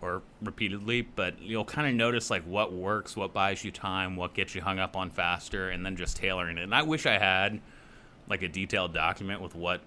or 0.00 0.22
repeatedly, 0.42 1.02
but 1.02 1.40
you'll 1.42 1.64
kind 1.64 1.88
of 1.88 1.94
notice 1.94 2.30
like 2.30 2.44
what 2.44 2.72
works, 2.72 3.16
what 3.16 3.32
buys 3.32 3.64
you 3.64 3.70
time, 3.70 4.14
what 4.16 4.32
gets 4.32 4.54
you 4.54 4.60
hung 4.60 4.78
up 4.78 4.96
on 4.96 5.10
faster, 5.10 5.70
and 5.70 5.84
then 5.84 5.96
just 5.96 6.16
tailoring 6.16 6.56
it. 6.58 6.62
And 6.62 6.74
I 6.74 6.82
wish 6.82 7.04
I 7.06 7.18
had 7.18 7.60
like 8.28 8.42
a 8.42 8.48
detailed 8.48 8.94
document 8.94 9.40
with 9.40 9.54
what 9.54 9.80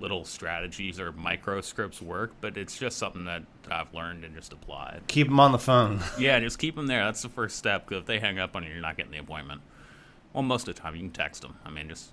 little 0.00 0.24
strategies 0.24 1.00
or 1.00 1.12
micro 1.12 1.60
scripts 1.60 2.00
work, 2.00 2.32
but 2.40 2.56
it's 2.56 2.78
just 2.78 2.98
something 2.98 3.24
that, 3.24 3.42
I've 3.70 3.92
learned 3.92 4.24
and 4.24 4.34
just 4.34 4.52
applied. 4.52 5.02
Keep 5.08 5.26
them 5.26 5.40
on 5.40 5.52
the 5.52 5.58
phone. 5.58 6.00
yeah, 6.18 6.40
just 6.40 6.58
keep 6.58 6.74
them 6.74 6.86
there. 6.86 7.04
That's 7.04 7.20
the 7.20 7.28
first 7.28 7.56
step. 7.56 7.86
Because 7.86 8.00
if 8.00 8.06
they 8.06 8.18
hang 8.18 8.38
up 8.38 8.56
on 8.56 8.64
you, 8.64 8.70
you're 8.70 8.80
not 8.80 8.96
getting 8.96 9.12
the 9.12 9.18
appointment. 9.18 9.60
Well, 10.32 10.42
most 10.42 10.66
of 10.68 10.74
the 10.74 10.80
time 10.80 10.94
you 10.94 11.02
can 11.02 11.10
text 11.10 11.42
them. 11.42 11.56
I 11.66 11.70
mean, 11.70 11.88
just 11.88 12.10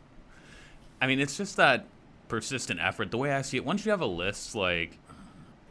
I 1.02 1.08
mean, 1.08 1.20
it's 1.20 1.38
just 1.38 1.58
that 1.58 1.86
persistent 2.28 2.80
effort. 2.82 3.12
The 3.12 3.18
way 3.18 3.32
I 3.32 3.42
see 3.42 3.58
it, 3.58 3.66
once 3.66 3.86
you 3.86 3.92
have 3.92 4.02
a 4.02 4.06
list, 4.06 4.56
like 4.56 4.98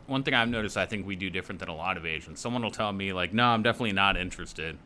one 0.06 0.23
thing 0.23 0.35
I've 0.35 0.49
noticed, 0.49 0.76
I 0.76 0.87
think 0.87 1.06
we 1.06 1.16
do 1.16 1.30
different 1.30 1.59
than 1.59 1.68
a 1.68 1.75
lot 1.75 1.97
of 1.97 2.06
agents. 2.06 2.40
Someone 2.40 2.62
will 2.62 2.71
tell 2.71 2.92
me 2.92 3.12
like, 3.12 3.33
"No, 3.33 3.47
I'm 3.47 3.62
definitely 3.62 3.92
not 3.92 4.16
interested," 4.16 4.78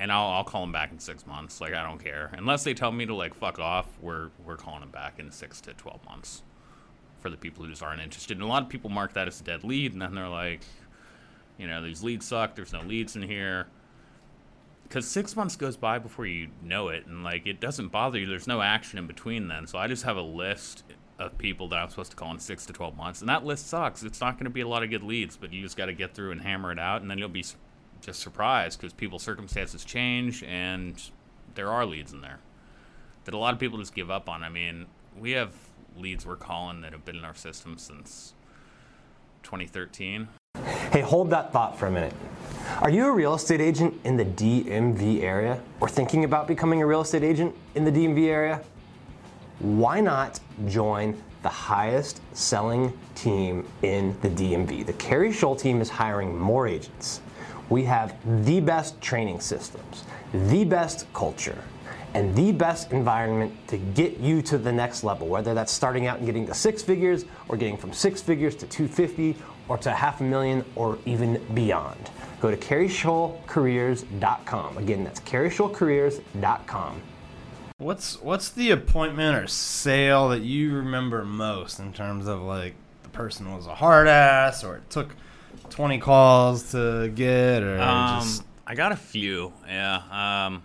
and 0.00 0.10
I'll 0.10 0.28
I'll 0.28 0.44
call 0.44 0.62
them 0.62 0.72
back 0.72 0.90
in 0.90 0.98
six 0.98 1.26
months. 1.26 1.60
Like 1.60 1.74
I 1.74 1.84
don't 1.84 2.02
care 2.02 2.30
unless 2.32 2.64
they 2.64 2.74
tell 2.74 2.90
me 2.90 3.06
to 3.06 3.14
like 3.14 3.34
fuck 3.34 3.58
off. 3.58 3.86
We're 4.00 4.30
we're 4.44 4.56
calling 4.56 4.80
them 4.80 4.90
back 4.90 5.20
in 5.20 5.30
six 5.30 5.60
to 5.62 5.74
twelve 5.74 6.04
months 6.06 6.42
for 7.18 7.28
the 7.28 7.36
people 7.36 7.62
who 7.62 7.70
just 7.70 7.82
aren't 7.82 8.00
interested. 8.00 8.38
And 8.38 8.42
a 8.42 8.48
lot 8.48 8.62
of 8.62 8.70
people 8.70 8.88
mark 8.88 9.12
that 9.12 9.28
as 9.28 9.40
a 9.40 9.44
dead 9.44 9.62
lead, 9.62 9.92
and 9.92 10.00
then 10.00 10.14
they're 10.14 10.28
like, 10.28 10.62
you 11.58 11.68
know, 11.68 11.82
these 11.82 12.02
leads 12.02 12.26
suck. 12.26 12.56
There's 12.56 12.72
no 12.72 12.80
leads 12.80 13.14
in 13.14 13.22
here 13.22 13.66
because 14.84 15.06
six 15.06 15.36
months 15.36 15.54
goes 15.54 15.76
by 15.76 15.98
before 15.98 16.26
you 16.26 16.48
know 16.62 16.88
it, 16.88 17.06
and 17.06 17.22
like 17.22 17.46
it 17.46 17.60
doesn't 17.60 17.88
bother 17.88 18.18
you. 18.18 18.26
There's 18.26 18.48
no 18.48 18.62
action 18.62 18.98
in 18.98 19.06
between 19.06 19.48
then. 19.48 19.66
So 19.66 19.78
I 19.78 19.86
just 19.86 20.04
have 20.04 20.16
a 20.16 20.22
list 20.22 20.82
of 21.18 21.36
people 21.36 21.68
that 21.68 21.76
I'm 21.76 21.90
supposed 21.90 22.10
to 22.12 22.16
call 22.16 22.30
in 22.30 22.38
six 22.38 22.64
to 22.66 22.72
twelve 22.72 22.96
months, 22.96 23.20
and 23.20 23.28
that 23.28 23.44
list 23.44 23.68
sucks. 23.68 24.02
It's 24.02 24.22
not 24.22 24.36
going 24.36 24.44
to 24.44 24.50
be 24.50 24.62
a 24.62 24.68
lot 24.68 24.82
of 24.82 24.88
good 24.88 25.02
leads, 25.02 25.36
but 25.36 25.52
you 25.52 25.60
just 25.60 25.76
got 25.76 25.86
to 25.86 25.92
get 25.92 26.14
through 26.14 26.32
and 26.32 26.40
hammer 26.40 26.72
it 26.72 26.78
out, 26.78 27.02
and 27.02 27.10
then 27.10 27.18
you'll 27.18 27.28
be 27.28 27.44
just 28.00 28.20
surprised 28.20 28.80
because 28.80 28.92
people's 28.92 29.22
circumstances 29.22 29.84
change, 29.84 30.42
and 30.42 31.00
there 31.54 31.68
are 31.68 31.84
leads 31.84 32.12
in 32.12 32.20
there 32.20 32.38
that 33.24 33.34
a 33.34 33.38
lot 33.38 33.52
of 33.52 33.60
people 33.60 33.78
just 33.78 33.94
give 33.94 34.10
up 34.10 34.28
on. 34.28 34.42
I 34.42 34.48
mean, 34.48 34.86
we 35.18 35.32
have 35.32 35.52
leads 35.96 36.24
we're 36.24 36.36
calling 36.36 36.80
that 36.80 36.92
have 36.92 37.04
been 37.04 37.16
in 37.16 37.24
our 37.24 37.34
system 37.34 37.78
since 37.78 38.34
2013. 39.42 40.28
Hey, 40.92 41.00
hold 41.00 41.30
that 41.30 41.52
thought 41.52 41.78
for 41.78 41.86
a 41.86 41.90
minute. 41.90 42.14
Are 42.80 42.90
you 42.90 43.06
a 43.06 43.12
real 43.12 43.34
estate 43.34 43.60
agent 43.60 43.94
in 44.04 44.16
the 44.16 44.24
DMV 44.24 45.22
area 45.22 45.60
or 45.80 45.88
thinking 45.88 46.24
about 46.24 46.48
becoming 46.48 46.82
a 46.82 46.86
real 46.86 47.02
estate 47.02 47.22
agent 47.22 47.54
in 47.74 47.84
the 47.84 47.92
DMV 47.92 48.26
area? 48.26 48.62
Why 49.60 50.00
not 50.00 50.40
join 50.66 51.20
the 51.42 51.48
highest 51.48 52.20
selling 52.32 52.92
team 53.14 53.68
in 53.82 54.16
the 54.22 54.28
DMV? 54.28 54.86
The 54.86 54.92
Keri 54.94 55.32
Shull 55.32 55.54
team 55.54 55.80
is 55.80 55.90
hiring 55.90 56.36
more 56.36 56.66
agents. 56.66 57.20
We 57.70 57.84
have 57.84 58.14
the 58.44 58.60
best 58.60 59.00
training 59.00 59.40
systems, 59.40 60.04
the 60.32 60.64
best 60.64 61.10
culture, 61.14 61.64
and 62.14 62.34
the 62.34 62.52
best 62.52 62.92
environment 62.92 63.52
to 63.68 63.78
get 63.78 64.18
you 64.18 64.42
to 64.42 64.58
the 64.58 64.72
next 64.72 65.04
level, 65.04 65.28
whether 65.28 65.54
that's 65.54 65.72
starting 65.72 66.08
out 66.08 66.18
and 66.18 66.26
getting 66.26 66.48
to 66.48 66.54
six 66.54 66.82
figures 66.82 67.24
or 67.48 67.56
getting 67.56 67.76
from 67.76 67.92
six 67.92 68.20
figures 68.20 68.56
to 68.56 68.66
250 68.66 69.36
or 69.68 69.78
to 69.78 69.92
half 69.92 70.20
a 70.20 70.24
million 70.24 70.64
or 70.74 70.98
even 71.06 71.40
beyond. 71.54 72.10
Go 72.40 72.50
to 72.50 72.56
kerishullcareers.com. 72.56 74.78
Again, 74.78 75.04
that's 75.04 75.20
kerishullcareers.com. 75.20 77.02
What's 77.78 78.20
what's 78.20 78.48
the 78.50 78.72
appointment 78.72 79.36
or 79.36 79.46
sale 79.46 80.30
that 80.30 80.42
you 80.42 80.74
remember 80.74 81.24
most 81.24 81.78
in 81.78 81.92
terms 81.94 82.26
of 82.26 82.42
like 82.42 82.74
the 83.04 83.08
person 83.08 83.54
was 83.54 83.66
a 83.66 83.74
hard 83.74 84.06
ass 84.06 84.62
or 84.64 84.76
it 84.76 84.90
took 84.90 85.16
20 85.70 85.98
calls 85.98 86.72
to 86.72 87.10
get 87.14 87.62
or 87.62 87.80
Um, 87.80 88.20
just 88.20 88.42
I 88.66 88.74
got 88.74 88.92
a 88.92 88.96
few. 88.96 89.52
Yeah. 89.66 90.46
Um, 90.46 90.62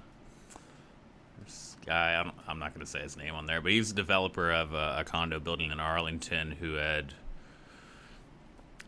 this 1.44 1.76
guy, 1.86 2.16
I'm, 2.16 2.32
I'm 2.48 2.60
not 2.60 2.74
going 2.74 2.86
to 2.86 2.92
say 2.92 3.02
his 3.02 3.18
name 3.18 3.34
on 3.34 3.46
there, 3.46 3.62
but 3.62 3.72
he's 3.72 3.92
a 3.92 3.96
developer 3.96 4.52
of 4.52 4.74
a, 4.74 4.98
a 5.00 5.04
condo 5.04 5.40
building 5.40 5.72
in 5.72 5.80
Arlington 5.80 6.52
who 6.52 6.74
had 6.74 7.14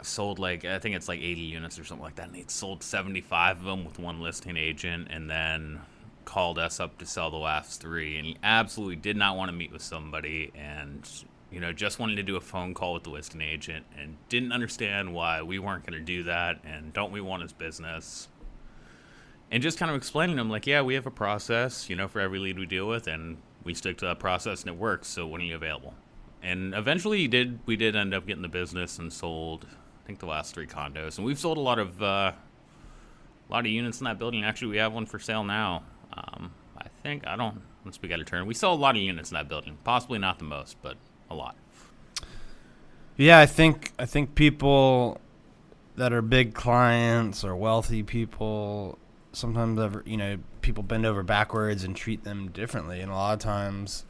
sold 0.01 0.37
like 0.37 0.63
I 0.65 0.77
think 0.79 0.95
it's 0.95 1.07
like 1.07 1.19
80 1.19 1.41
units 1.41 1.79
or 1.79 1.83
something 1.83 2.03
like 2.03 2.15
that, 2.15 2.27
and 2.27 2.35
he'd 2.35 2.51
sold 2.51 2.83
75 2.83 3.59
of 3.59 3.63
them 3.63 3.85
with 3.85 3.97
one 3.99 4.21
listing 4.21 4.57
agent, 4.57 5.07
and 5.09 5.29
then 5.29 5.81
called 6.25 6.59
us 6.59 6.79
up 6.79 6.97
to 6.99 7.05
sell 7.05 7.31
the 7.31 7.37
last 7.37 7.81
three, 7.81 8.17
and 8.17 8.25
he 8.25 8.37
absolutely 8.43 8.97
did 8.97 9.17
not 9.17 9.35
want 9.37 9.49
to 9.49 9.55
meet 9.55 9.71
with 9.71 9.81
somebody, 9.81 10.51
and 10.53 11.09
you 11.51 11.59
know 11.59 11.71
just 11.73 11.99
wanted 11.99 12.15
to 12.15 12.23
do 12.23 12.35
a 12.35 12.41
phone 12.41 12.73
call 12.73 12.93
with 12.93 13.03
the 13.03 13.09
listing 13.09 13.41
agent, 13.41 13.85
and 13.97 14.17
didn't 14.29 14.51
understand 14.51 15.13
why 15.13 15.41
we 15.41 15.59
weren't 15.59 15.85
going 15.85 15.97
to 15.97 16.05
do 16.05 16.23
that, 16.23 16.59
and 16.63 16.93
don't 16.93 17.11
we 17.11 17.21
want 17.21 17.43
his 17.43 17.53
business. 17.53 18.27
And 19.49 19.63
just 19.63 19.77
kind 19.79 19.89
of 19.89 19.95
explaining 19.95 20.35
to 20.35 20.41
him, 20.41 20.49
like, 20.49 20.67
yeah, 20.67 20.81
we 20.81 20.95
have 20.95 21.05
a 21.05 21.11
process, 21.11 21.89
you 21.89 21.95
know, 21.95 22.09
for 22.09 22.19
every 22.19 22.37
lead 22.37 22.59
we 22.59 22.65
deal 22.65 22.85
with, 22.85 23.07
and 23.07 23.37
we 23.63 23.73
stick 23.73 23.97
to 23.99 24.05
that 24.05 24.19
process, 24.19 24.61
and 24.61 24.69
it 24.69 24.77
works. 24.77 25.07
So 25.07 25.25
when 25.25 25.39
are 25.39 25.45
you 25.45 25.55
available? 25.55 25.93
And 26.43 26.73
eventually, 26.73 27.19
he 27.19 27.27
did. 27.27 27.59
We 27.65 27.75
did 27.75 27.95
end 27.95 28.13
up 28.13 28.27
getting 28.27 28.41
the 28.41 28.49
business 28.49 28.99
and 28.99 29.11
sold 29.11 29.65
I 30.07 30.07
think 30.07 30.19
the 30.19 30.25
last 30.25 30.53
three 30.53 30.67
condos, 30.67 31.17
and 31.17 31.25
we've 31.25 31.37
sold 31.37 31.57
a 31.57 31.61
lot 31.61 31.79
of 31.79 32.01
uh, 32.01 32.31
a 33.49 33.51
lot 33.51 33.65
of 33.65 33.67
units 33.67 33.99
in 33.99 34.05
that 34.05 34.17
building. 34.17 34.43
Actually, 34.43 34.69
we 34.69 34.77
have 34.77 34.93
one 34.93 35.05
for 35.05 35.19
sale 35.19 35.43
now. 35.43 35.83
Um, 36.13 36.51
I 36.77 36.87
think 37.03 37.27
I 37.27 37.35
don't. 37.35 37.61
Once 37.83 38.01
we 38.01 38.07
got 38.07 38.21
a 38.21 38.23
turn, 38.23 38.45
we 38.45 38.53
sell 38.53 38.73
a 38.73 38.75
lot 38.75 38.95
of 38.95 39.01
units 39.01 39.31
in 39.31 39.35
that 39.35 39.49
building. 39.49 39.77
Possibly 39.83 40.17
not 40.17 40.39
the 40.39 40.45
most, 40.45 40.77
but 40.81 40.95
a 41.29 41.35
lot. 41.35 41.55
Yeah, 43.17 43.39
I 43.39 43.45
think 43.45 43.91
I 43.97 44.05
think 44.05 44.35
people 44.35 45.19
that 45.95 46.13
are 46.13 46.21
big 46.21 46.53
clients 46.53 47.43
or 47.43 47.55
wealthy 47.55 48.03
people 48.03 48.99
sometimes 49.33 49.79
ever 49.79 50.03
you 50.05 50.17
know 50.17 50.37
people 50.61 50.83
bend 50.83 51.05
over 51.05 51.23
backwards 51.23 51.83
and 51.83 51.95
treat 51.95 52.23
them 52.23 52.49
differently, 52.51 53.01
and 53.01 53.11
a 53.11 53.15
lot 53.15 53.33
of 53.33 53.39
times, 53.39 54.05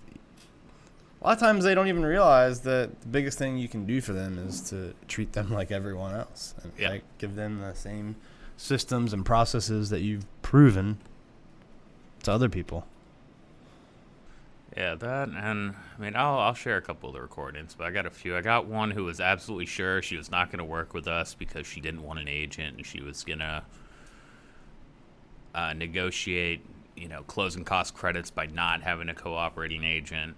a 1.21 1.27
lot 1.27 1.33
of 1.33 1.39
times 1.39 1.63
they 1.63 1.74
don't 1.75 1.88
even 1.88 2.05
realize 2.05 2.62
that 2.62 3.00
the 3.01 3.07
biggest 3.07 3.38
thing 3.38 3.57
you 3.57 3.69
can 3.69 3.86
do 3.86 4.01
for 4.01 4.12
them 4.13 4.38
is 4.38 4.59
to 4.69 4.93
treat 5.07 5.31
them 5.33 5.51
like 5.53 5.71
everyone 5.71 6.13
else, 6.13 6.53
and 6.62 6.71
Yeah. 6.77 6.89
like 6.89 7.03
give 7.17 7.36
them 7.36 7.59
the 7.59 7.74
same 7.75 8.15
systems 8.57 9.13
and 9.13 9.24
processes 9.25 9.89
that 9.91 10.01
you've 10.01 10.25
proven 10.41 10.97
to 12.24 12.31
other 12.31 12.50
people. 12.50 12.86
Yeah, 14.77 14.93
that 14.93 15.29
and 15.29 15.74
I 15.98 16.01
mean, 16.01 16.15
I'll 16.15 16.38
I'll 16.38 16.53
share 16.53 16.77
a 16.77 16.84
couple 16.84 17.10
of 17.10 17.15
the 17.15 17.22
recordings, 17.22 17.74
but 17.75 17.88
I 17.88 17.91
got 17.91 18.05
a 18.05 18.12
few. 18.12 18.38
I 18.38 18.41
got 18.41 18.67
one 18.67 18.91
who 18.91 19.05
was 19.05 19.19
absolutely 19.19 19.65
sure 19.65 20.03
she 20.03 20.17
was 20.17 20.29
not 20.29 20.51
going 20.51 20.60
to 20.60 20.65
work 20.65 20.93
with 20.93 21.07
us 21.07 21.34
because 21.34 21.65
she 21.65 21.81
didn't 21.81 22.03
want 22.03 22.19
an 22.19 22.27
agent 22.27 22.77
and 22.77 22.86
she 22.86 23.01
was 23.01 23.24
gonna 23.24 23.63
uh, 25.55 25.74
negotiate, 25.74 26.63
you 26.96 27.07
know, 27.07 27.24
closing 27.24 27.63
cost 27.63 27.96
credits 27.96 28.29
by 28.29 28.46
not 28.46 28.84
having 28.84 29.10
a 29.10 29.15
cooperating 29.15 29.84
agent. 29.84 30.38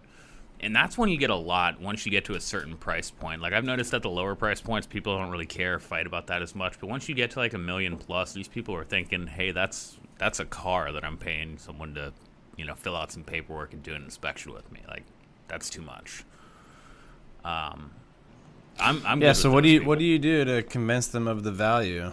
And 0.61 0.73
that's 0.73 0.97
when 0.97 1.09
you 1.09 1.17
get 1.17 1.31
a 1.31 1.35
lot 1.35 1.81
once 1.81 2.05
you 2.05 2.11
get 2.11 2.23
to 2.25 2.35
a 2.35 2.39
certain 2.39 2.77
price 2.77 3.11
point. 3.11 3.41
Like 3.41 3.51
I've 3.51 3.65
noticed 3.65 3.93
at 3.93 4.03
the 4.03 4.09
lower 4.09 4.35
price 4.35 4.61
points, 4.61 4.87
people 4.87 5.17
don't 5.17 5.31
really 5.31 5.45
care, 5.45 5.79
fight 5.79 6.07
about 6.07 6.27
that 6.27 6.41
as 6.41 6.55
much. 6.55 6.79
But 6.79 6.87
once 6.87 7.09
you 7.09 7.15
get 7.15 7.31
to 7.31 7.39
like 7.39 7.53
a 7.53 7.57
million 7.57 7.97
plus, 7.97 8.31
these 8.31 8.47
people 8.47 8.73
are 8.75 8.85
thinking, 8.85 9.27
"Hey, 9.27 9.51
that's 9.51 9.97
that's 10.17 10.39
a 10.39 10.45
car 10.45 10.93
that 10.93 11.03
I'm 11.03 11.17
paying 11.17 11.57
someone 11.57 11.93
to, 11.95 12.13
you 12.59 12.65
know, 12.65 12.75
fill 12.75 12.95
out 12.95 13.11
some 13.11 13.23
paperwork 13.23 13.73
and 13.73 13.81
do 13.81 13.95
an 13.95 14.03
inspection 14.03 14.53
with 14.53 14.71
me. 14.71 14.81
Like 14.87 15.03
that's 15.47 15.69
too 15.69 15.81
much." 15.81 16.25
Um, 17.43 17.91
I'm, 18.79 19.01
I'm 19.05 19.21
Yeah. 19.21 19.33
So 19.33 19.49
what 19.49 19.63
do 19.63 19.69
you 19.69 19.79
people. 19.79 19.89
what 19.89 19.99
do 19.99 20.05
you 20.05 20.19
do 20.19 20.45
to 20.45 20.63
convince 20.63 21.07
them 21.07 21.27
of 21.27 21.43
the 21.43 21.51
value? 21.51 22.11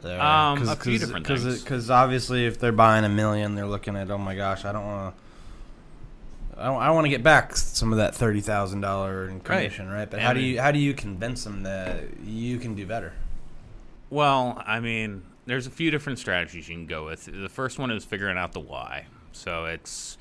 There? 0.00 0.20
Um, 0.20 0.68
a 0.68 0.76
few 0.76 0.98
different 0.98 1.26
things. 1.26 1.62
Because 1.62 1.90
obviously, 1.90 2.46
if 2.46 2.60
they're 2.60 2.70
buying 2.70 3.04
a 3.04 3.08
million, 3.08 3.56
they're 3.56 3.66
looking 3.66 3.96
at, 3.96 4.10
oh 4.10 4.18
my 4.18 4.36
gosh, 4.36 4.64
I 4.64 4.72
don't 4.72 4.84
want 4.84 5.16
to. 5.16 5.22
I 6.60 6.66
don't, 6.66 6.82
I 6.82 6.90
want 6.90 7.04
to 7.04 7.08
get 7.08 7.22
back 7.22 7.56
some 7.56 7.92
of 7.92 7.98
that 7.98 8.14
thirty 8.14 8.40
thousand 8.40 8.80
dollar 8.80 9.28
in 9.28 9.40
commission, 9.40 9.88
right? 9.88 10.08
But 10.08 10.20
how 10.20 10.32
do 10.32 10.40
you 10.40 10.60
how 10.60 10.70
do 10.70 10.78
you 10.78 10.92
convince 10.92 11.44
them 11.44 11.62
that 11.62 12.02
you 12.24 12.58
can 12.58 12.74
do 12.74 12.86
better? 12.86 13.12
Well, 14.10 14.62
I 14.66 14.80
mean, 14.80 15.22
there's 15.46 15.66
a 15.66 15.70
few 15.70 15.90
different 15.90 16.18
strategies 16.18 16.68
you 16.68 16.74
can 16.74 16.86
go 16.86 17.04
with. 17.04 17.26
The 17.26 17.48
first 17.48 17.78
one 17.78 17.90
is 17.90 18.04
figuring 18.04 18.38
out 18.38 18.52
the 18.52 18.60
why. 18.60 19.06
So 19.32 19.66
it's 19.66 20.18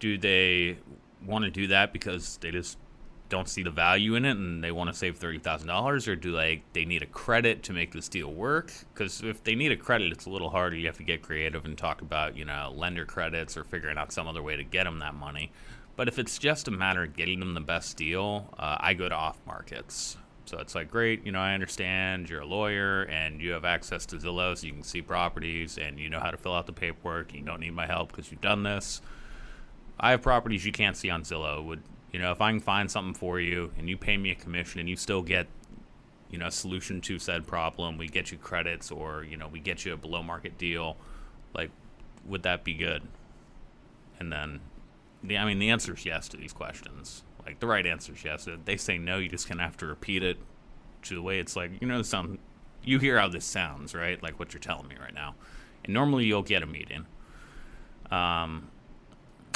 do 0.00 0.18
they 0.18 0.78
want 1.26 1.44
to 1.44 1.50
do 1.50 1.66
that 1.68 1.92
because 1.92 2.38
they 2.38 2.50
just 2.50 2.78
don't 3.28 3.48
see 3.48 3.62
the 3.62 3.70
value 3.70 4.14
in 4.14 4.24
it 4.24 4.36
and 4.36 4.64
they 4.64 4.72
want 4.72 4.90
to 4.90 4.96
save 4.96 5.18
thirty 5.18 5.38
thousand 5.38 5.68
dollars, 5.68 6.08
or 6.08 6.16
do 6.16 6.30
like 6.30 6.62
they 6.72 6.84
need 6.84 7.02
a 7.02 7.06
credit 7.06 7.62
to 7.64 7.72
make 7.72 7.92
this 7.92 8.08
deal 8.08 8.32
work? 8.32 8.72
Because 8.94 9.22
if 9.22 9.44
they 9.44 9.54
need 9.54 9.72
a 9.72 9.76
credit, 9.76 10.12
it's 10.12 10.26
a 10.26 10.30
little 10.30 10.50
harder. 10.50 10.76
You 10.76 10.86
have 10.86 10.96
to 10.98 11.02
get 11.02 11.22
creative 11.22 11.64
and 11.64 11.76
talk 11.76 12.00
about 12.00 12.36
you 12.36 12.44
know 12.44 12.72
lender 12.74 13.04
credits 13.04 13.56
or 13.56 13.64
figuring 13.64 13.98
out 13.98 14.12
some 14.12 14.26
other 14.26 14.42
way 14.42 14.56
to 14.56 14.64
get 14.64 14.84
them 14.84 15.00
that 15.00 15.14
money. 15.14 15.50
But 15.96 16.08
if 16.08 16.18
it's 16.18 16.38
just 16.38 16.68
a 16.68 16.70
matter 16.70 17.02
of 17.02 17.16
getting 17.16 17.40
them 17.40 17.54
the 17.54 17.60
best 17.60 17.96
deal, 17.96 18.54
uh, 18.56 18.76
I 18.78 18.94
go 18.94 19.08
to 19.08 19.14
off 19.14 19.38
markets. 19.46 20.16
So 20.48 20.58
it's 20.58 20.74
like, 20.74 20.90
great, 20.90 21.26
you 21.26 21.32
know, 21.32 21.40
I 21.40 21.52
understand 21.52 22.30
you're 22.30 22.40
a 22.40 22.46
lawyer 22.46 23.02
and 23.02 23.38
you 23.40 23.50
have 23.50 23.66
access 23.66 24.06
to 24.06 24.16
Zillow 24.16 24.56
so 24.56 24.66
you 24.66 24.72
can 24.72 24.82
see 24.82 25.02
properties 25.02 25.76
and 25.76 25.98
you 25.98 26.08
know 26.08 26.20
how 26.20 26.30
to 26.30 26.38
fill 26.38 26.54
out 26.54 26.66
the 26.66 26.72
paperwork. 26.72 27.34
You 27.34 27.42
don't 27.42 27.60
need 27.60 27.74
my 27.74 27.86
help 27.86 28.08
because 28.10 28.30
you've 28.30 28.40
done 28.40 28.62
this. 28.62 29.02
I 30.00 30.12
have 30.12 30.22
properties 30.22 30.64
you 30.64 30.72
can't 30.72 30.96
see 30.96 31.10
on 31.10 31.22
Zillow. 31.22 31.62
Would 31.64 31.82
you 32.12 32.18
know 32.18 32.32
if 32.32 32.40
I 32.40 32.50
can 32.50 32.60
find 32.60 32.90
something 32.90 33.12
for 33.12 33.38
you 33.38 33.72
and 33.76 33.90
you 33.90 33.98
pay 33.98 34.16
me 34.16 34.30
a 34.30 34.34
commission 34.34 34.80
and 34.80 34.88
you 34.88 34.96
still 34.96 35.20
get 35.20 35.48
you 36.30 36.38
know 36.38 36.46
a 36.46 36.50
solution 36.50 37.02
to 37.02 37.18
said 37.18 37.46
problem, 37.46 37.98
we 37.98 38.08
get 38.08 38.32
you 38.32 38.38
credits 38.38 38.90
or 38.90 39.24
you 39.24 39.36
know 39.36 39.48
we 39.48 39.60
get 39.60 39.84
you 39.84 39.92
a 39.92 39.96
below 39.98 40.22
market 40.22 40.56
deal, 40.56 40.96
like 41.54 41.70
would 42.24 42.42
that 42.44 42.64
be 42.64 42.72
good? 42.72 43.02
And 44.18 44.32
then, 44.32 44.60
the 45.22 45.36
I 45.36 45.44
mean 45.44 45.58
the 45.58 45.68
answer 45.68 45.92
is 45.92 46.06
yes 46.06 46.26
to 46.28 46.38
these 46.38 46.54
questions. 46.54 47.22
Like 47.48 47.60
the 47.60 47.66
right 47.66 47.86
answer 47.86 48.12
is 48.12 48.22
yes. 48.22 48.46
If 48.46 48.66
they 48.66 48.76
say 48.76 48.98
no, 48.98 49.16
you 49.16 49.30
just 49.30 49.48
kind 49.48 49.58
of 49.58 49.64
have 49.64 49.78
to 49.78 49.86
repeat 49.86 50.22
it 50.22 50.36
to 51.04 51.14
the 51.14 51.22
way 51.22 51.38
it's 51.38 51.56
like 51.56 51.70
you 51.80 51.88
know 51.88 52.02
sound. 52.02 52.38
You 52.84 52.98
hear 52.98 53.18
how 53.18 53.28
this 53.28 53.46
sounds, 53.46 53.94
right? 53.94 54.22
Like 54.22 54.38
what 54.38 54.52
you're 54.52 54.60
telling 54.60 54.86
me 54.86 54.96
right 55.00 55.14
now. 55.14 55.34
And 55.82 55.94
normally 55.94 56.26
you'll 56.26 56.42
get 56.42 56.62
a 56.62 56.66
meeting. 56.66 57.06
Um, 58.10 58.70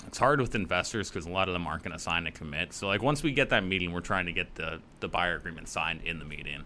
it's 0.07 0.17
hard 0.17 0.41
with 0.41 0.55
investors 0.55 1.11
because 1.11 1.27
a 1.27 1.31
lot 1.31 1.49
of 1.49 1.53
them 1.53 1.67
aren't 1.67 1.83
going 1.83 1.93
to 1.93 1.99
sign 1.99 2.27
a 2.27 2.33
commit. 2.33 2.73
So 2.73 2.87
like 2.87 3.03
once 3.03 3.23
we 3.23 3.31
get 3.31 3.51
that 3.51 3.63
meeting, 3.63 3.93
we're 3.93 4.01
trying 4.01 4.25
to 4.25 4.33
get 4.33 4.55
the 4.55 4.81
the 5.01 5.09
buyer 5.09 5.37
agreement 5.37 5.69
signed 5.69 6.01
in 6.03 6.19
the 6.19 6.25
meeting. 6.25 6.65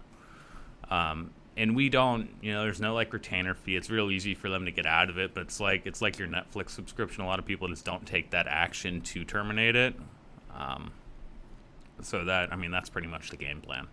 Um, 0.88 1.32
and 1.56 1.74
we 1.74 1.88
don't, 1.88 2.28
you 2.40 2.52
know, 2.52 2.62
there's 2.62 2.80
no 2.80 2.94
like 2.94 3.12
retainer 3.12 3.54
fee. 3.54 3.74
It's 3.74 3.90
real 3.90 4.12
easy 4.12 4.36
for 4.36 4.48
them 4.48 4.64
to 4.66 4.70
get 4.70 4.86
out 4.86 5.10
of 5.10 5.18
it, 5.18 5.34
but 5.34 5.40
it's 5.40 5.58
like 5.58 5.86
it's 5.86 6.00
like 6.00 6.20
your 6.20 6.28
Netflix 6.28 6.70
subscription. 6.70 7.24
A 7.24 7.26
lot 7.26 7.40
of 7.40 7.46
people 7.46 7.66
just 7.66 7.84
don't 7.84 8.06
take 8.06 8.30
that 8.30 8.46
action 8.46 9.00
to 9.00 9.24
terminate 9.24 9.74
it. 9.74 9.96
Um, 10.54 10.92
so 12.02 12.24
that 12.24 12.52
I 12.52 12.56
mean 12.56 12.70
that's 12.70 12.88
pretty 12.88 13.08
much 13.08 13.30
the 13.30 13.36
game 13.36 13.60
plan. 13.60 13.88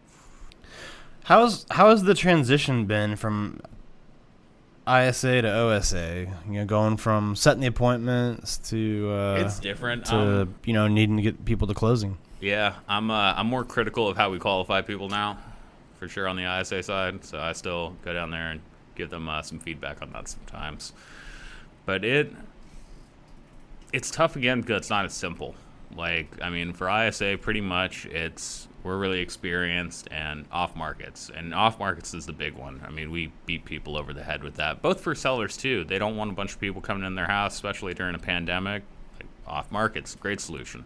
How's 1.23 1.65
how 1.71 1.89
has 1.89 2.03
the 2.03 2.13
transition 2.13 2.85
been 2.85 3.15
from 3.15 3.61
ISA 4.87 5.41
to 5.43 5.53
OSA? 5.53 6.27
You 6.47 6.53
know, 6.53 6.65
going 6.65 6.97
from 6.97 7.35
setting 7.35 7.61
the 7.61 7.67
appointments 7.67 8.57
to 8.69 9.09
uh, 9.11 9.35
it's 9.45 9.59
different 9.59 10.05
to 10.05 10.41
um, 10.41 10.55
you 10.65 10.73
know 10.73 10.87
needing 10.87 11.17
to 11.17 11.23
get 11.23 11.45
people 11.45 11.67
to 11.67 11.73
closing. 11.73 12.17
Yeah, 12.41 12.75
I'm 12.89 13.09
uh, 13.09 13.33
I'm 13.35 13.47
more 13.47 13.63
critical 13.63 14.07
of 14.09 14.17
how 14.17 14.29
we 14.29 14.39
qualify 14.39 14.81
people 14.81 15.07
now, 15.07 15.37
for 15.97 16.09
sure 16.09 16.27
on 16.27 16.35
the 16.35 16.59
ISA 16.59 16.83
side. 16.83 17.23
So 17.23 17.39
I 17.39 17.53
still 17.53 17.95
go 18.03 18.13
down 18.13 18.31
there 18.31 18.51
and 18.51 18.61
give 18.95 19.09
them 19.09 19.29
uh, 19.29 19.41
some 19.41 19.59
feedback 19.59 20.01
on 20.01 20.11
that 20.11 20.27
sometimes. 20.27 20.91
But 21.85 22.03
it 22.03 22.33
it's 23.93 24.11
tough 24.11 24.35
again 24.35 24.59
because 24.59 24.79
it's 24.79 24.89
not 24.89 25.05
as 25.05 25.13
simple. 25.13 25.55
Like 25.95 26.41
I 26.41 26.49
mean, 26.49 26.73
for 26.73 26.89
ISA, 26.89 27.37
pretty 27.41 27.61
much 27.61 28.05
it's 28.07 28.67
we're 28.83 28.97
really 28.97 29.21
experienced 29.21 30.07
and 30.11 30.45
off 30.51 30.75
markets, 30.75 31.31
and 31.33 31.53
off 31.53 31.79
markets 31.79 32.13
is 32.13 32.25
the 32.25 32.33
big 32.33 32.53
one. 32.53 32.81
I 32.85 32.89
mean, 32.89 33.11
we 33.11 33.31
beat 33.45 33.63
people 33.65 33.97
over 33.97 34.13
the 34.13 34.23
head 34.23 34.43
with 34.43 34.55
that. 34.55 34.81
Both 34.81 35.01
for 35.01 35.15
sellers 35.15 35.55
too. 35.55 35.83
They 35.85 35.97
don't 35.97 36.17
want 36.17 36.31
a 36.31 36.33
bunch 36.33 36.53
of 36.53 36.59
people 36.59 36.81
coming 36.81 37.05
in 37.05 37.15
their 37.15 37.27
house, 37.27 37.53
especially 37.53 37.93
during 37.93 38.15
a 38.15 38.19
pandemic. 38.19 38.83
Like, 39.15 39.27
off 39.47 39.71
markets, 39.71 40.15
great 40.15 40.41
solution. 40.41 40.85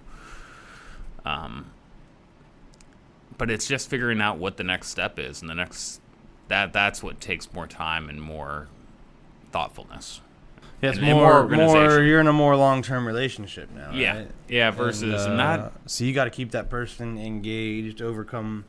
Um, 1.25 1.71
but 3.37 3.49
it's 3.49 3.67
just 3.67 3.89
figuring 3.89 4.21
out 4.21 4.37
what 4.37 4.57
the 4.57 4.63
next 4.63 4.89
step 4.89 5.17
is, 5.17 5.41
and 5.41 5.49
the 5.49 5.55
next 5.55 6.01
that 6.47 6.73
that's 6.73 7.03
what 7.03 7.19
takes 7.19 7.51
more 7.53 7.67
time 7.67 8.09
and 8.09 8.21
more 8.21 8.67
thoughtfulness. 9.51 10.21
Yeah, 10.81 10.91
it's 10.91 10.99
more, 10.99 11.47
more. 11.47 12.01
You're 12.03 12.19
in 12.19 12.27
a 12.27 12.33
more 12.33 12.55
long 12.55 12.83
term 12.83 13.07
relationship 13.07 13.71
now. 13.71 13.91
Yeah, 13.91 14.17
right? 14.17 14.31
yeah. 14.47 14.69
Versus 14.71 15.25
and, 15.25 15.39
uh, 15.41 15.57
that 15.57 15.73
so 15.87 16.03
you 16.03 16.13
got 16.13 16.25
to 16.25 16.29
keep 16.29 16.51
that 16.51 16.69
person 16.69 17.17
engaged, 17.17 18.01
overcome 18.01 18.65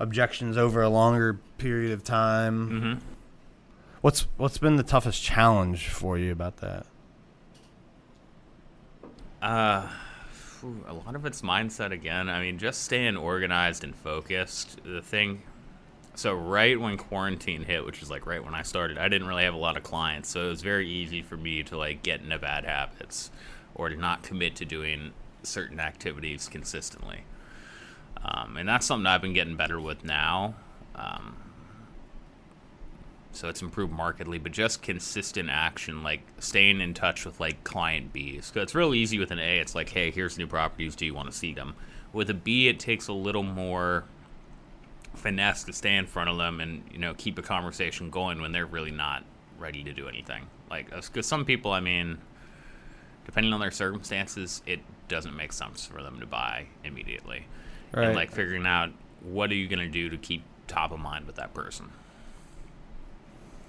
objections 0.00 0.56
over 0.56 0.82
a 0.82 0.88
longer 0.88 1.38
period 1.58 1.92
of 1.92 2.02
time. 2.02 2.68
hmm 2.68 3.08
What's 4.00 4.26
what's 4.36 4.58
been 4.58 4.76
the 4.76 4.82
toughest 4.82 5.22
challenge 5.22 5.88
for 5.88 6.18
you 6.18 6.30
about 6.30 6.58
that? 6.58 6.86
Uh, 9.40 9.88
a 10.86 10.92
lot 10.92 11.14
of 11.14 11.24
it's 11.24 11.42
mindset 11.42 11.90
again. 11.90 12.28
I 12.28 12.40
mean, 12.40 12.58
just 12.58 12.82
staying 12.82 13.16
organized 13.16 13.84
and 13.84 13.94
focused. 13.94 14.80
The 14.84 15.00
thing. 15.00 15.42
So 16.16 16.32
right 16.34 16.80
when 16.80 16.96
quarantine 16.96 17.64
hit, 17.64 17.84
which 17.84 18.00
is 18.00 18.10
like 18.10 18.26
right 18.26 18.44
when 18.44 18.54
I 18.54 18.62
started, 18.62 18.98
I 18.98 19.08
didn't 19.08 19.26
really 19.26 19.44
have 19.44 19.54
a 19.54 19.58
lot 19.58 19.76
of 19.76 19.82
clients, 19.82 20.28
so 20.28 20.46
it 20.46 20.48
was 20.48 20.62
very 20.62 20.88
easy 20.88 21.22
for 21.22 21.36
me 21.36 21.62
to 21.64 21.76
like 21.76 22.02
get 22.02 22.20
into 22.20 22.38
bad 22.38 22.64
habits 22.64 23.30
or 23.74 23.88
to 23.88 23.96
not 23.96 24.22
commit 24.22 24.54
to 24.56 24.64
doing 24.64 25.12
certain 25.42 25.80
activities 25.80 26.48
consistently. 26.48 27.24
Um, 28.24 28.56
and 28.56 28.68
that's 28.68 28.86
something 28.86 29.06
I've 29.06 29.20
been 29.20 29.34
getting 29.34 29.56
better 29.56 29.80
with 29.80 30.04
now. 30.04 30.54
Um, 30.94 31.36
so 33.32 33.48
it's 33.48 33.60
improved 33.60 33.92
markedly, 33.92 34.38
but 34.38 34.52
just 34.52 34.80
consistent 34.80 35.50
action, 35.50 36.04
like 36.04 36.20
staying 36.38 36.80
in 36.80 36.94
touch 36.94 37.26
with 37.26 37.40
like 37.40 37.64
client 37.64 38.12
Bs. 38.12 38.56
It's 38.56 38.74
real 38.74 38.94
easy 38.94 39.18
with 39.18 39.32
an 39.32 39.40
A. 39.40 39.58
It's 39.58 39.74
like, 39.74 39.90
hey, 39.90 40.12
here's 40.12 40.38
new 40.38 40.46
properties. 40.46 40.94
Do 40.94 41.04
you 41.04 41.14
want 41.14 41.30
to 41.30 41.36
see 41.36 41.52
them? 41.52 41.74
With 42.12 42.30
a 42.30 42.34
B, 42.34 42.68
it 42.68 42.78
takes 42.78 43.08
a 43.08 43.12
little 43.12 43.42
more 43.42 44.04
finesse 45.14 45.64
to 45.64 45.72
stay 45.72 45.96
in 45.96 46.06
front 46.06 46.28
of 46.30 46.36
them 46.36 46.60
and 46.60 46.82
you 46.92 46.98
know 46.98 47.14
keep 47.14 47.38
a 47.38 47.42
conversation 47.42 48.10
going 48.10 48.40
when 48.40 48.52
they're 48.52 48.66
really 48.66 48.90
not 48.90 49.24
ready 49.58 49.82
to 49.84 49.92
do 49.92 50.08
anything. 50.08 50.46
Like, 50.70 50.90
because 50.90 51.26
some 51.26 51.44
people, 51.44 51.70
I 51.72 51.80
mean, 51.80 52.18
depending 53.26 53.52
on 53.52 53.60
their 53.60 53.70
circumstances, 53.70 54.62
it 54.66 54.80
doesn't 55.08 55.36
make 55.36 55.52
sense 55.52 55.86
for 55.86 56.02
them 56.02 56.18
to 56.20 56.26
buy 56.26 56.66
immediately. 56.82 57.46
Right. 57.92 58.06
And 58.06 58.16
like 58.16 58.32
figuring 58.32 58.66
out 58.66 58.90
what 59.22 59.50
are 59.50 59.54
you 59.54 59.68
going 59.68 59.78
to 59.78 59.88
do 59.88 60.08
to 60.10 60.16
keep 60.16 60.42
top 60.66 60.90
of 60.90 60.98
mind 60.98 61.26
with 61.26 61.36
that 61.36 61.54
person. 61.54 61.90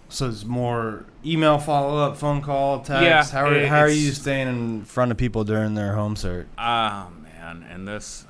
So 0.09 0.29
it's 0.29 0.45
more 0.45 1.05
email 1.25 1.57
follow 1.57 1.97
up, 1.97 2.17
phone 2.17 2.41
call, 2.41 2.79
text. 2.81 3.03
Yeah, 3.03 3.23
how 3.25 3.47
are 3.47 3.53
it- 3.55 3.67
how 3.67 3.79
are 3.79 3.89
you 3.89 4.11
staying 4.11 4.47
in 4.47 4.85
front 4.85 5.11
of 5.11 5.17
people 5.17 5.43
during 5.43 5.73
their 5.75 5.93
home 5.95 6.15
search? 6.15 6.47
Ah, 6.57 7.09
man, 7.23 7.65
and 7.69 7.87
this. 7.87 8.25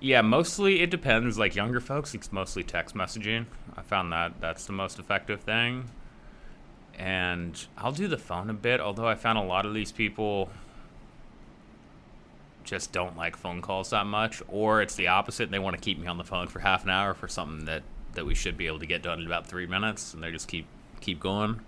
Yeah, 0.00 0.22
mostly 0.22 0.80
it 0.80 0.90
depends. 0.90 1.38
Like 1.38 1.54
younger 1.54 1.80
folks, 1.80 2.14
it's 2.14 2.32
mostly 2.32 2.62
text 2.62 2.94
messaging. 2.94 3.46
I 3.76 3.82
found 3.82 4.12
that 4.12 4.40
that's 4.40 4.64
the 4.66 4.72
most 4.72 4.98
effective 4.98 5.40
thing. 5.42 5.90
And 6.98 7.66
I'll 7.78 7.92
do 7.92 8.08
the 8.08 8.18
phone 8.18 8.50
a 8.50 8.54
bit, 8.54 8.80
although 8.80 9.06
I 9.06 9.14
found 9.14 9.38
a 9.38 9.42
lot 9.42 9.64
of 9.66 9.74
these 9.74 9.92
people 9.92 10.50
just 12.64 12.92
don't 12.92 13.16
like 13.16 13.36
phone 13.36 13.62
calls 13.62 13.90
that 13.90 14.06
much, 14.06 14.42
or 14.48 14.82
it's 14.82 14.94
the 14.94 15.08
opposite. 15.08 15.44
and 15.44 15.52
They 15.52 15.58
want 15.58 15.76
to 15.76 15.82
keep 15.82 15.98
me 15.98 16.06
on 16.06 16.18
the 16.18 16.24
phone 16.24 16.46
for 16.48 16.60
half 16.60 16.84
an 16.84 16.90
hour 16.90 17.14
for 17.14 17.28
something 17.28 17.66
that 17.66 17.82
that 18.14 18.26
we 18.26 18.34
should 18.34 18.56
be 18.56 18.66
able 18.66 18.80
to 18.80 18.86
get 18.86 19.02
done 19.02 19.20
in 19.20 19.26
about 19.26 19.46
three 19.46 19.66
minutes, 19.66 20.14
and 20.14 20.22
they 20.22 20.30
just 20.30 20.48
keep 20.48 20.66
keep 21.00 21.20
going. 21.20 21.60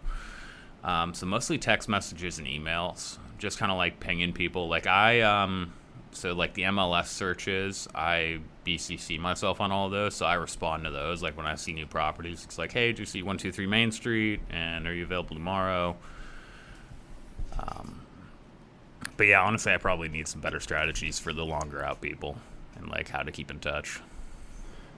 Um, 0.85 1.15
so 1.15 1.27
mostly 1.27 1.59
text 1.59 1.89
messages 1.89 2.39
and 2.39 2.47
emails, 2.47 3.19
just 3.39 3.59
kind 3.59 3.71
of 3.71 3.79
like 3.79 4.01
pinging 4.01 4.33
people. 4.33 4.69
Like 4.69 4.87
I, 4.87 5.21
um, 5.21 5.73
so 6.13 6.33
like 6.33 6.55
the 6.55 6.63
MLS 6.63 7.07
searches, 7.07 7.89
I 7.95 8.41
BCC 8.65 9.19
myself 9.19 9.61
on 9.61 9.73
all 9.73 9.87
of 9.87 9.93
those, 9.93 10.15
so 10.15 10.27
I 10.27 10.35
respond 10.35 10.85
to 10.85 10.91
those. 10.91 11.23
Like 11.23 11.37
when 11.37 11.47
I 11.47 11.57
see 11.57 11.73
new 11.73 11.87
properties, 11.87 12.45
it's 12.45 12.59
like, 12.59 12.73
hey, 12.73 12.93
do 12.93 13.03
you 13.03 13.07
see 13.07 13.23
one 13.23 13.39
two 13.39 13.53
three 13.53 13.67
Main 13.67 13.93
Street, 13.93 14.41
and 14.51 14.87
are 14.87 14.95
you 14.95 15.05
available 15.05 15.35
tomorrow? 15.35 15.97
Um, 17.59 18.03
but 19.17 19.27
yeah, 19.27 19.43
honestly, 19.43 19.73
I 19.73 19.77
probably 19.79 20.09
need 20.09 20.29
some 20.29 20.41
better 20.41 20.61
strategies 20.61 21.19
for 21.19 21.33
the 21.33 21.45
longer 21.45 21.83
out 21.83 22.01
people 22.01 22.37
and 22.77 22.89
like 22.89 23.09
how 23.09 23.23
to 23.23 23.33
keep 23.33 23.51
in 23.51 23.59
touch. 23.59 24.01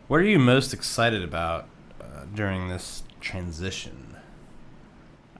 What 0.09 0.21
are 0.21 0.25
you 0.25 0.39
most 0.39 0.75
excited 0.75 1.23
about 1.23 1.69
uh, 2.01 2.25
during 2.35 2.69
this 2.69 3.05
transition? 3.21 4.17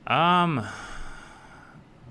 Um. 0.07 0.67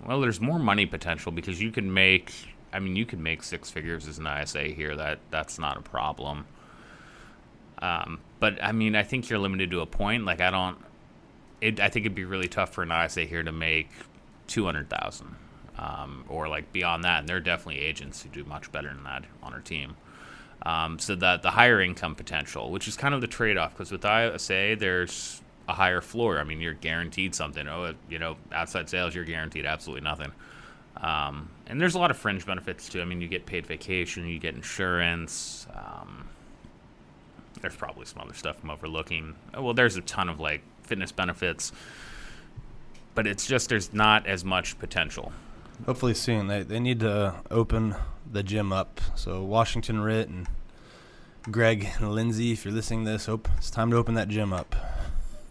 Well, 0.05 0.19
there's 0.19 0.41
more 0.41 0.59
money 0.59 0.85
potential 0.85 1.31
because 1.31 1.61
you 1.61 1.71
can 1.71 1.93
make. 1.93 2.33
I 2.73 2.79
mean, 2.79 2.95
you 2.95 3.05
can 3.05 3.21
make 3.21 3.43
six 3.43 3.69
figures 3.69 4.07
as 4.07 4.17
an 4.17 4.27
ISA 4.27 4.63
here. 4.63 4.95
That 4.95 5.19
that's 5.29 5.59
not 5.59 5.77
a 5.77 5.81
problem. 5.81 6.45
Um, 7.79 8.19
but 8.39 8.61
I 8.63 8.71
mean, 8.71 8.95
I 8.95 9.03
think 9.03 9.29
you're 9.29 9.39
limited 9.39 9.71
to 9.71 9.81
a 9.81 9.85
point. 9.85 10.25
Like 10.25 10.41
I 10.41 10.49
don't. 10.49 10.77
It. 11.61 11.79
I 11.79 11.89
think 11.89 12.05
it'd 12.05 12.15
be 12.15 12.25
really 12.25 12.47
tough 12.47 12.73
for 12.73 12.83
an 12.83 12.91
ISA 12.91 13.21
here 13.21 13.43
to 13.43 13.51
make 13.51 13.89
two 14.47 14.65
hundred 14.65 14.89
thousand, 14.89 15.35
um, 15.77 16.25
or 16.27 16.47
like 16.47 16.71
beyond 16.73 17.03
that. 17.03 17.19
And 17.19 17.29
there 17.29 17.37
are 17.37 17.41
definitely 17.41 17.81
agents 17.81 18.23
who 18.23 18.29
do 18.29 18.43
much 18.43 18.71
better 18.71 18.87
than 18.87 19.03
that 19.03 19.25
on 19.41 19.53
our 19.53 19.61
team. 19.61 19.95
Um, 20.65 20.97
so 20.97 21.15
that 21.15 21.41
the 21.41 21.51
higher 21.51 21.81
income 21.81 22.15
potential, 22.15 22.71
which 22.71 22.87
is 22.87 22.95
kind 22.95 23.13
of 23.13 23.19
the 23.19 23.27
trade-off, 23.27 23.73
because 23.73 23.91
with 23.91 24.05
ISA, 24.05 24.77
there's 24.79 25.41
a 25.67 25.73
higher 25.73 25.99
floor. 25.99 26.39
I 26.39 26.45
mean, 26.45 26.61
you're 26.61 26.73
guaranteed 26.73 27.35
something. 27.35 27.67
Oh, 27.67 27.93
you 28.09 28.17
know, 28.17 28.37
outside 28.51 28.89
sales, 28.89 29.13
you're 29.13 29.25
guaranteed 29.25 29.65
absolutely 29.65 30.03
nothing. 30.03 30.31
Um, 30.97 31.49
and 31.67 31.79
there's 31.79 31.95
a 31.95 31.99
lot 31.99 32.11
of 32.11 32.17
fringe 32.17 32.45
benefits 32.45 32.89
too. 32.89 33.01
I 33.01 33.05
mean, 33.05 33.21
you 33.21 33.27
get 33.27 33.45
paid 33.45 33.65
vacation, 33.65 34.27
you 34.27 34.39
get 34.39 34.55
insurance. 34.55 35.67
Um, 35.73 36.27
there's 37.61 37.75
probably 37.75 38.05
some 38.05 38.21
other 38.21 38.33
stuff 38.33 38.57
I'm 38.63 38.69
overlooking. 38.69 39.35
Well, 39.57 39.73
there's 39.73 39.95
a 39.95 40.01
ton 40.01 40.29
of 40.29 40.39
like 40.39 40.61
fitness 40.83 41.11
benefits, 41.11 41.71
but 43.15 43.27
it's 43.27 43.45
just 43.45 43.69
there's 43.69 43.93
not 43.93 44.27
as 44.27 44.43
much 44.43 44.77
potential. 44.79 45.31
Hopefully 45.85 46.13
soon. 46.13 46.47
They 46.47 46.63
they 46.63 46.79
need 46.79 46.99
to 47.01 47.35
open 47.49 47.95
the 48.29 48.43
gym 48.43 48.73
up. 48.73 48.99
So 49.15 49.43
Washington 49.43 50.01
Ritt 50.01 50.29
and 50.29 50.47
Greg 51.51 51.89
and 51.97 52.11
Lindsay, 52.13 52.51
if 52.51 52.65
you're 52.65 52.73
listening 52.73 53.05
to 53.05 53.11
this, 53.11 53.25
hope 53.25 53.47
it's 53.57 53.69
time 53.69 53.91
to 53.91 53.97
open 53.97 54.15
that 54.15 54.27
gym 54.27 54.53
up. 54.53 54.75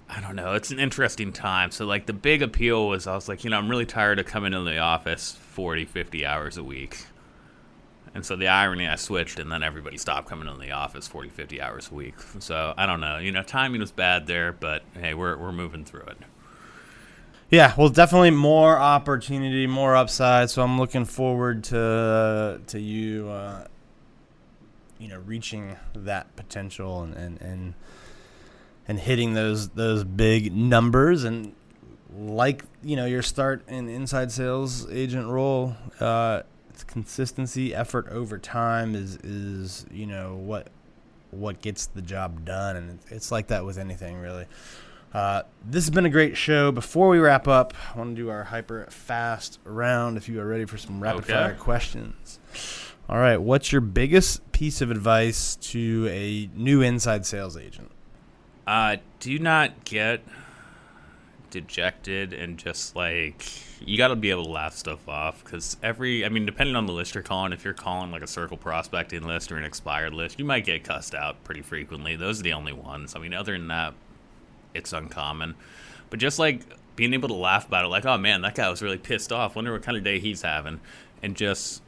I 0.09 0.21
don't 0.21 0.37
know. 0.37 0.53
It's 0.55 0.71
an 0.71 0.79
interesting 0.79 1.33
time. 1.33 1.71
So, 1.71 1.87
like, 1.87 2.05
the 2.05 2.13
big 2.13 2.43
appeal 2.43 2.89
was 2.89 3.07
I 3.07 3.15
was 3.15 3.29
like, 3.29 3.45
you 3.45 3.51
know, 3.51 3.57
I'm 3.57 3.69
really 3.71 3.87
tired 3.87 4.19
of 4.19 4.27
coming 4.27 4.53
into 4.53 4.71
the 4.71 4.79
office 4.79 5.39
40, 5.53 5.85
50 5.85 6.27
hours 6.27 6.57
a 6.57 6.65
week. 6.65 7.07
And 8.15 8.27
so 8.27 8.37
the 8.37 8.49
irony, 8.49 8.87
I 8.87 8.97
switched, 8.97 9.39
and 9.39 9.51
then 9.51 9.63
everybody 9.63 9.97
stopped 9.97 10.29
coming 10.29 10.47
into 10.47 10.61
the 10.61 10.73
office 10.73 11.07
40, 11.09 11.31
50 11.31 11.61
hours 11.63 11.89
a 11.91 11.95
week. 11.95 12.15
So, 12.41 12.75
I 12.77 12.85
don't 12.85 13.01
know. 13.01 13.19
You 13.19 13.33
know, 13.33 13.43
timing 13.43 13.81
was 13.81 13.93
bad 13.93 14.27
there, 14.27 14.53
but 14.53 14.83
hey, 14.95 15.15
we're, 15.15 15.37
we're 15.37 15.53
moving 15.53 15.85
through 15.85 16.03
it. 16.03 16.19
Yeah, 17.53 17.75
well, 17.77 17.91
definitely 17.91 18.31
more 18.31 18.79
opportunity, 18.79 19.67
more 19.67 19.95
upside. 19.95 20.49
So 20.49 20.63
I'm 20.63 20.79
looking 20.79 21.05
forward 21.05 21.65
to 21.65 22.63
to 22.67 22.81
you, 22.81 23.29
uh, 23.29 23.67
you 24.99 25.09
know, 25.09 25.19
reaching 25.19 25.77
that 25.95 26.35
potential 26.35 27.03
and, 27.03 27.15
and 27.15 27.43
and 27.43 27.75
and 28.89 28.99
hitting 28.99 29.35
those 29.35 29.69
those 29.69 30.03
big 30.03 30.55
numbers 30.55 31.25
and 31.25 31.55
like 32.19 32.65
you 32.83 32.97
know 32.97 33.07
your 33.07 33.23
start 33.23 33.67
in 33.69 33.89
inside 33.89 34.31
sales 34.33 34.91
agent 34.91 35.29
role. 35.29 35.77
Uh, 36.01 36.43
it's 36.71 36.85
consistency, 36.85 37.75
effort 37.75 38.09
over 38.11 38.39
time 38.39 38.95
is 38.95 39.17
is 39.17 39.87
you 39.91 40.07
know 40.07 40.35
what 40.37 40.69
what 41.31 41.61
gets 41.63 41.87
the 41.87 42.03
job 42.03 42.45
done, 42.45 42.77
and 42.77 42.99
it's 43.09 43.31
like 43.33 43.49
that 43.49 43.65
with 43.65 43.79
anything 43.79 44.19
really. 44.19 44.47
Uh, 45.15 45.43
this 45.67 45.85
has 45.85 45.91
been 45.91 46.07
a 46.07 46.11
great 46.11 46.39
show. 46.39 46.73
Before 46.73 47.09
we 47.09 47.19
wrap 47.19 47.47
up, 47.47 47.75
I 47.95 47.99
want 47.99 48.17
to 48.17 48.23
do 48.23 48.31
our 48.31 48.45
hyper 48.45 48.87
fast 48.91 49.59
round. 49.65 50.17
If 50.17 50.27
you 50.27 50.41
are 50.41 50.47
ready 50.47 50.65
for 50.65 50.79
some 50.79 51.03
rapid 51.03 51.25
Okay. 51.25 51.35
fire 51.35 51.55
questions. 51.55 52.39
All 53.11 53.19
right. 53.19 53.37
What's 53.37 53.73
your 53.73 53.83
biggest 53.83 54.51
piece 54.53 54.81
of 54.81 54.91
advice 54.91 55.57
to 55.57 56.09
a 56.11 56.49
new 56.59 56.81
inside 56.81 57.27
sales 57.27 57.59
agent? 57.59 57.91
Uh, 58.67 58.97
do 59.21 59.39
not 59.39 59.85
get 59.85 60.23
dejected 61.53 62.33
and 62.33 62.59
just 62.59 62.97
like 62.97 63.47
you 63.87 63.97
got 63.97 64.09
to 64.09 64.17
be 64.17 64.31
able 64.31 64.45
to 64.45 64.51
laugh 64.51 64.75
stuff 64.75 65.07
off 65.07 65.45
because 65.45 65.77
every 65.83 66.25
I 66.25 66.31
mean 66.31 66.47
depending 66.47 66.75
on 66.75 66.87
the 66.87 66.93
list 66.93 67.15
you're 67.15 67.23
calling 67.23 67.53
if 67.53 67.63
you're 67.63 67.75
calling 67.75 68.11
like 68.11 68.23
a 68.23 68.27
circle 68.27 68.57
prospecting 68.57 69.23
list 69.23 69.53
or 69.53 69.59
an 69.59 69.65
expired 69.65 70.15
list 70.15 70.39
you 70.39 70.45
might 70.45 70.65
get 70.65 70.83
cussed 70.83 71.15
out 71.15 71.45
pretty 71.45 71.61
frequently. 71.63 72.17
Those 72.17 72.41
are 72.41 72.43
the 72.43 72.55
only 72.55 72.73
ones. 72.73 73.15
I 73.15 73.21
mean 73.21 73.35
other 73.35 73.53
than 73.53 73.69
that 73.69 73.95
it's 74.75 74.93
uncommon. 74.93 75.55
But 76.11 76.19
just 76.19 76.39
like 76.39 76.63
being 76.97 77.15
able 77.15 77.29
to 77.29 77.35
laugh 77.35 77.69
about 77.69 77.85
it 77.85 77.89
like 77.89 78.07
oh 78.07 78.17
man 78.17 78.41
that 78.41 78.55
guy 78.55 78.69
was 78.71 78.83
really 78.83 78.99
pissed 78.99 79.31
off. 79.31 79.55
Wonder 79.55 79.73
what 79.73 79.83
kind 79.83 79.99
of 79.99 80.03
day 80.03 80.19
he's 80.19 80.43
having. 80.43 80.81
And 81.23 81.37
just 81.37 81.83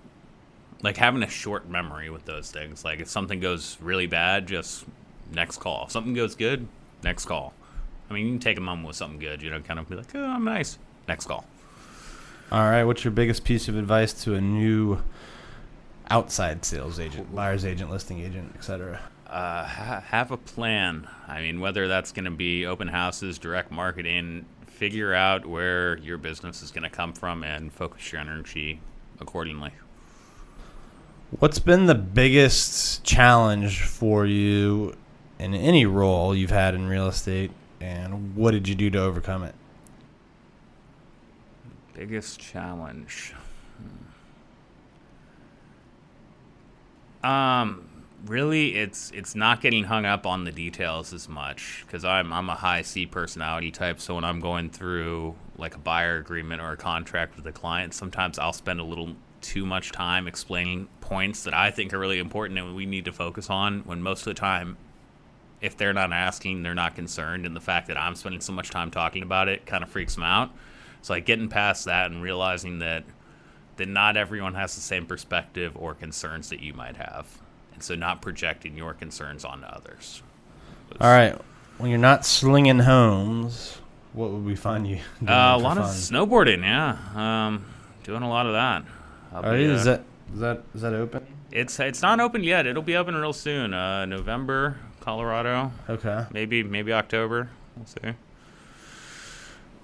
like 0.83 0.99
having 0.99 1.23
a 1.23 1.29
short 1.29 1.69
memory 1.69 2.11
with 2.11 2.27
those 2.27 2.51
things. 2.51 2.85
Like 2.85 3.01
if 3.01 3.09
something 3.09 3.41
goes 3.41 3.79
really 3.81 4.07
bad 4.07 4.47
just 4.47 4.85
next 5.33 5.57
call. 5.59 5.87
If 5.87 5.93
something 5.93 6.13
goes 6.13 6.35
good 6.35 6.69
next 7.03 7.25
call 7.25 7.55
I 8.09 8.15
mean, 8.15 8.27
you 8.27 8.33
can 8.33 8.41
take 8.41 8.59
a 8.59 8.61
moment 8.61 8.87
with 8.87 8.97
something 8.97 9.19
good, 9.19 9.43
you 9.43 9.51
know, 9.51 9.61
kind 9.61 9.79
of 9.81 9.89
be 9.89 9.97
like, 9.97 10.15
oh, 10.15 10.25
I'm 10.25 10.45
nice. 10.45 10.79
Next 11.09 11.27
call. 11.27 11.45
All 12.53 12.61
right. 12.61 12.85
What's 12.85 13.05
your 13.05 13.11
biggest 13.13 13.45
piece 13.45 13.69
of 13.69 13.77
advice 13.77 14.13
to 14.25 14.35
a 14.35 14.41
new 14.41 15.03
outside 16.11 16.65
sales 16.65 17.01
agent, 17.01 17.35
buyer's 17.35 17.65
agent, 17.65 17.91
listing 17.91 18.21
agent, 18.21 18.55
etc.? 18.57 19.01
Uh, 19.27 19.65
ha- 19.65 20.05
have 20.07 20.31
a 20.31 20.37
plan. 20.37 21.09
I 21.27 21.41
mean, 21.41 21.61
whether 21.61 21.89
that's 21.89 22.13
going 22.13 22.27
to 22.27 22.31
be 22.31 22.67
open 22.67 22.89
houses, 22.89 23.39
direct 23.39 23.71
marketing, 23.73 24.45
figure 24.67 25.15
out 25.15 25.47
where 25.47 25.99
your 25.99 26.19
business 26.19 26.63
is 26.63 26.71
going 26.71 26.83
to 26.83 26.91
come 26.91 27.13
from 27.13 27.43
and 27.43 27.73
focus 27.73 28.13
your 28.13 28.21
energy 28.21 28.81
accordingly. 29.21 29.71
What's 31.39 31.59
been 31.59 31.87
the 31.87 31.95
biggest 31.95 33.03
challenge 33.03 33.81
for 33.83 34.27
you 34.27 34.95
in 35.39 35.55
any 35.55 35.87
role 35.87 36.35
you've 36.35 36.51
had 36.51 36.75
in 36.75 36.87
real 36.87 37.09
estate, 37.09 37.51
and 37.85 38.35
what 38.35 38.53
did 38.53 38.67
you 38.67 38.75
do 38.75 38.89
to 38.91 38.99
overcome 38.99 39.43
it? 39.43 39.55
Biggest 41.93 42.41
challenge. 42.41 43.35
Hmm. 47.23 47.27
Um, 47.27 47.89
really, 48.27 48.77
it's 48.77 49.11
it's 49.13 49.35
not 49.35 49.61
getting 49.61 49.85
hung 49.85 50.07
up 50.07 50.27
on 50.27 50.45
the 50.45 50.53
details 50.53 51.13
as 51.13 51.29
much 51.29 51.85
because 51.87 52.05
I'm 52.05 52.33
I'm 52.33 52.49
a 52.49 52.55
high 52.55 52.83
C 52.83 53.07
personality 53.07 53.71
type. 53.71 54.01
So 54.01 54.15
when 54.15 54.25
I'm 54.25 54.41
going 54.41 54.71
through 54.71 55.35
like 55.57 55.75
a 55.75 55.79
buyer 55.79 56.17
agreement 56.17 56.63
or 56.63 56.73
a 56.73 56.77
contract 56.77 57.37
with 57.37 57.47
a 57.47 57.53
client, 57.53 57.95
sometimes 57.95 58.39
I'll 58.39 58.53
spend 58.53 58.81
a 58.81 58.85
little 58.85 59.15
too 59.41 59.67
much 59.67 59.93
time 59.93 60.27
explaining 60.27 60.89
points 61.01 61.45
that 61.45 61.53
I 61.53 61.71
think 61.71 61.93
are 61.93 61.99
really 61.99 62.19
important 62.19 62.59
and 62.59 62.75
we 62.75 62.87
need 62.87 63.05
to 63.05 63.13
focus 63.13 63.51
on. 63.51 63.81
When 63.81 64.03
most 64.03 64.21
of 64.21 64.25
the 64.25 64.35
time, 64.35 64.79
if 65.65 65.77
they're 65.77 65.93
not 65.95 66.13
asking, 66.13 66.63
they're 66.63 66.75
not 66.75 66.95
concerned, 66.95 67.47
and 67.47 67.57
the 67.57 67.61
fact 67.61 67.89
that 67.89 67.97
I'm 67.97 68.15
spending 68.15 68.41
so 68.41 68.53
much 68.53 68.71
time 68.71 68.91
talking 68.91 69.23
about 69.23 69.49
it 69.49 69.65
kind 69.67 69.83
of 69.83 69.89
freaks 69.89 70.15
them 70.15 70.25
out. 70.25 70.51
So 71.03 71.15
like 71.15 71.27
getting 71.27 71.49
past 71.49 71.87
that 71.87 72.11
and 72.11 72.23
realizing 72.23 72.79
that 72.81 73.05
that 73.77 73.89
not 73.89 74.17
everyone 74.17 74.55
has 74.55 74.75
the 74.75 74.81
same 74.81 75.05
perspective 75.07 75.77
or 75.77 75.95
concerns 75.95 76.49
that 76.51 76.61
you 76.61 76.75
might 76.75 76.97
have, 76.97 77.27
and 77.73 77.83
so 77.83 77.95
not 77.95 78.23
projecting 78.23 78.77
your 78.77 78.95
concerns 78.95 79.45
onto 79.45 79.67
others. 79.67 80.23
All 81.01 81.11
right. 81.11 81.37
When 81.79 81.91
you're 81.91 81.99
not 81.99 82.25
slinging 82.25 82.79
homes, 82.81 83.79
what 84.13 84.31
would 84.31 84.45
we 84.45 84.55
find 84.55 84.87
you 84.87 85.01
doing 85.19 85.29
Uh, 85.29 85.57
a 85.57 85.59
lot 85.59 85.77
of 85.77 85.87
fun? 85.87 85.95
snowboarding, 85.95 86.63
yeah. 86.63 86.97
Um, 87.17 87.65
doing 88.05 88.23
a 88.23 88.29
lot 88.29 88.47
of 88.47 88.53
that. 88.53 88.85
Right, 89.33 89.57
be, 89.57 89.65
is 89.65 89.81
uh, 89.87 89.91
that 89.91 90.03
is 90.35 90.41
that 90.41 90.63
is 90.75 90.83
that 90.83 90.93
open? 90.95 91.27
It's 91.51 91.81
it's 91.81 92.01
not 92.03 92.21
open 92.21 92.45
yet. 92.45 92.67
It'll 92.67 92.83
be 92.83 92.97
open 92.97 93.17
real 93.17 93.33
soon. 93.33 93.75
Uh, 93.75 94.07
November, 94.07 94.79
Colorado. 95.05 95.71
Okay. 95.89 96.25
Maybe 96.33 96.63
maybe 96.63 96.93
October. 96.93 97.51
We'll 97.77 97.85
see. 97.85 98.17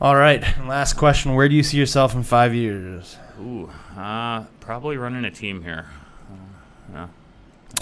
All 0.00 0.16
right. 0.16 0.42
And 0.42 0.66
last 0.66 0.94
question: 0.94 1.34
Where 1.34 1.46
do 1.46 1.54
you 1.54 1.62
see 1.62 1.76
yourself 1.76 2.14
in 2.14 2.22
five 2.22 2.54
years? 2.54 3.18
Ooh, 3.38 3.70
uh, 3.98 4.44
probably 4.60 4.96
running 4.96 5.26
a 5.26 5.30
team 5.30 5.62
here. 5.62 5.86
Uh, 6.30 6.36
yeah. 6.94 7.08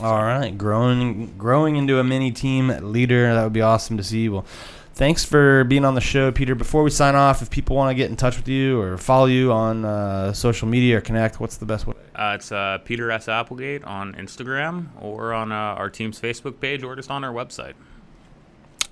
All 0.00 0.22
right, 0.22 0.56
growing 0.56 1.36
growing 1.38 1.76
into 1.76 2.00
a 2.00 2.04
mini 2.04 2.32
team 2.32 2.68
leader. 2.82 3.32
That 3.32 3.44
would 3.44 3.52
be 3.52 3.62
awesome 3.62 3.96
to 3.96 4.02
see. 4.02 4.28
Well, 4.28 4.44
thanks 4.98 5.24
for 5.24 5.62
being 5.64 5.84
on 5.84 5.94
the 5.94 6.00
show, 6.00 6.30
Peter. 6.32 6.54
Before 6.56 6.82
we 6.82 6.90
sign 6.90 7.14
off, 7.14 7.40
if 7.40 7.48
people 7.48 7.76
want 7.76 7.90
to 7.90 7.94
get 7.94 8.10
in 8.10 8.16
touch 8.16 8.36
with 8.36 8.48
you 8.48 8.80
or 8.80 8.98
follow 8.98 9.26
you 9.26 9.52
on 9.52 9.84
uh, 9.84 10.32
social 10.32 10.68
media 10.68 10.98
or 10.98 11.00
connect, 11.00 11.40
what's 11.40 11.56
the 11.56 11.64
best 11.64 11.86
way? 11.86 11.94
Uh, 12.14 12.32
it's 12.34 12.52
uh, 12.52 12.78
Peter 12.84 13.10
S. 13.10 13.28
Applegate 13.28 13.84
on 13.84 14.12
Instagram 14.14 14.88
or 15.00 15.32
on 15.32 15.52
uh, 15.52 15.54
our 15.54 15.88
team's 15.88 16.20
Facebook 16.20 16.60
page 16.60 16.82
or 16.82 16.96
just 16.96 17.10
on 17.10 17.24
our 17.24 17.32
website. 17.32 17.74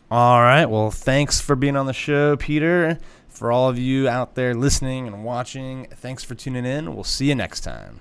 All 0.08 0.40
right. 0.40 0.66
Well, 0.66 0.92
thanks 0.92 1.40
for 1.40 1.56
being 1.56 1.76
on 1.76 1.86
the 1.86 1.92
show, 1.92 2.36
Peter. 2.36 2.98
For 3.28 3.52
all 3.52 3.68
of 3.68 3.76
you 3.76 4.08
out 4.08 4.36
there 4.36 4.54
listening 4.54 5.08
and 5.08 5.24
watching, 5.24 5.88
thanks 5.90 6.22
for 6.22 6.34
tuning 6.34 6.64
in. 6.64 6.94
We'll 6.94 7.04
see 7.04 7.26
you 7.26 7.34
next 7.34 7.60
time. 7.60 8.00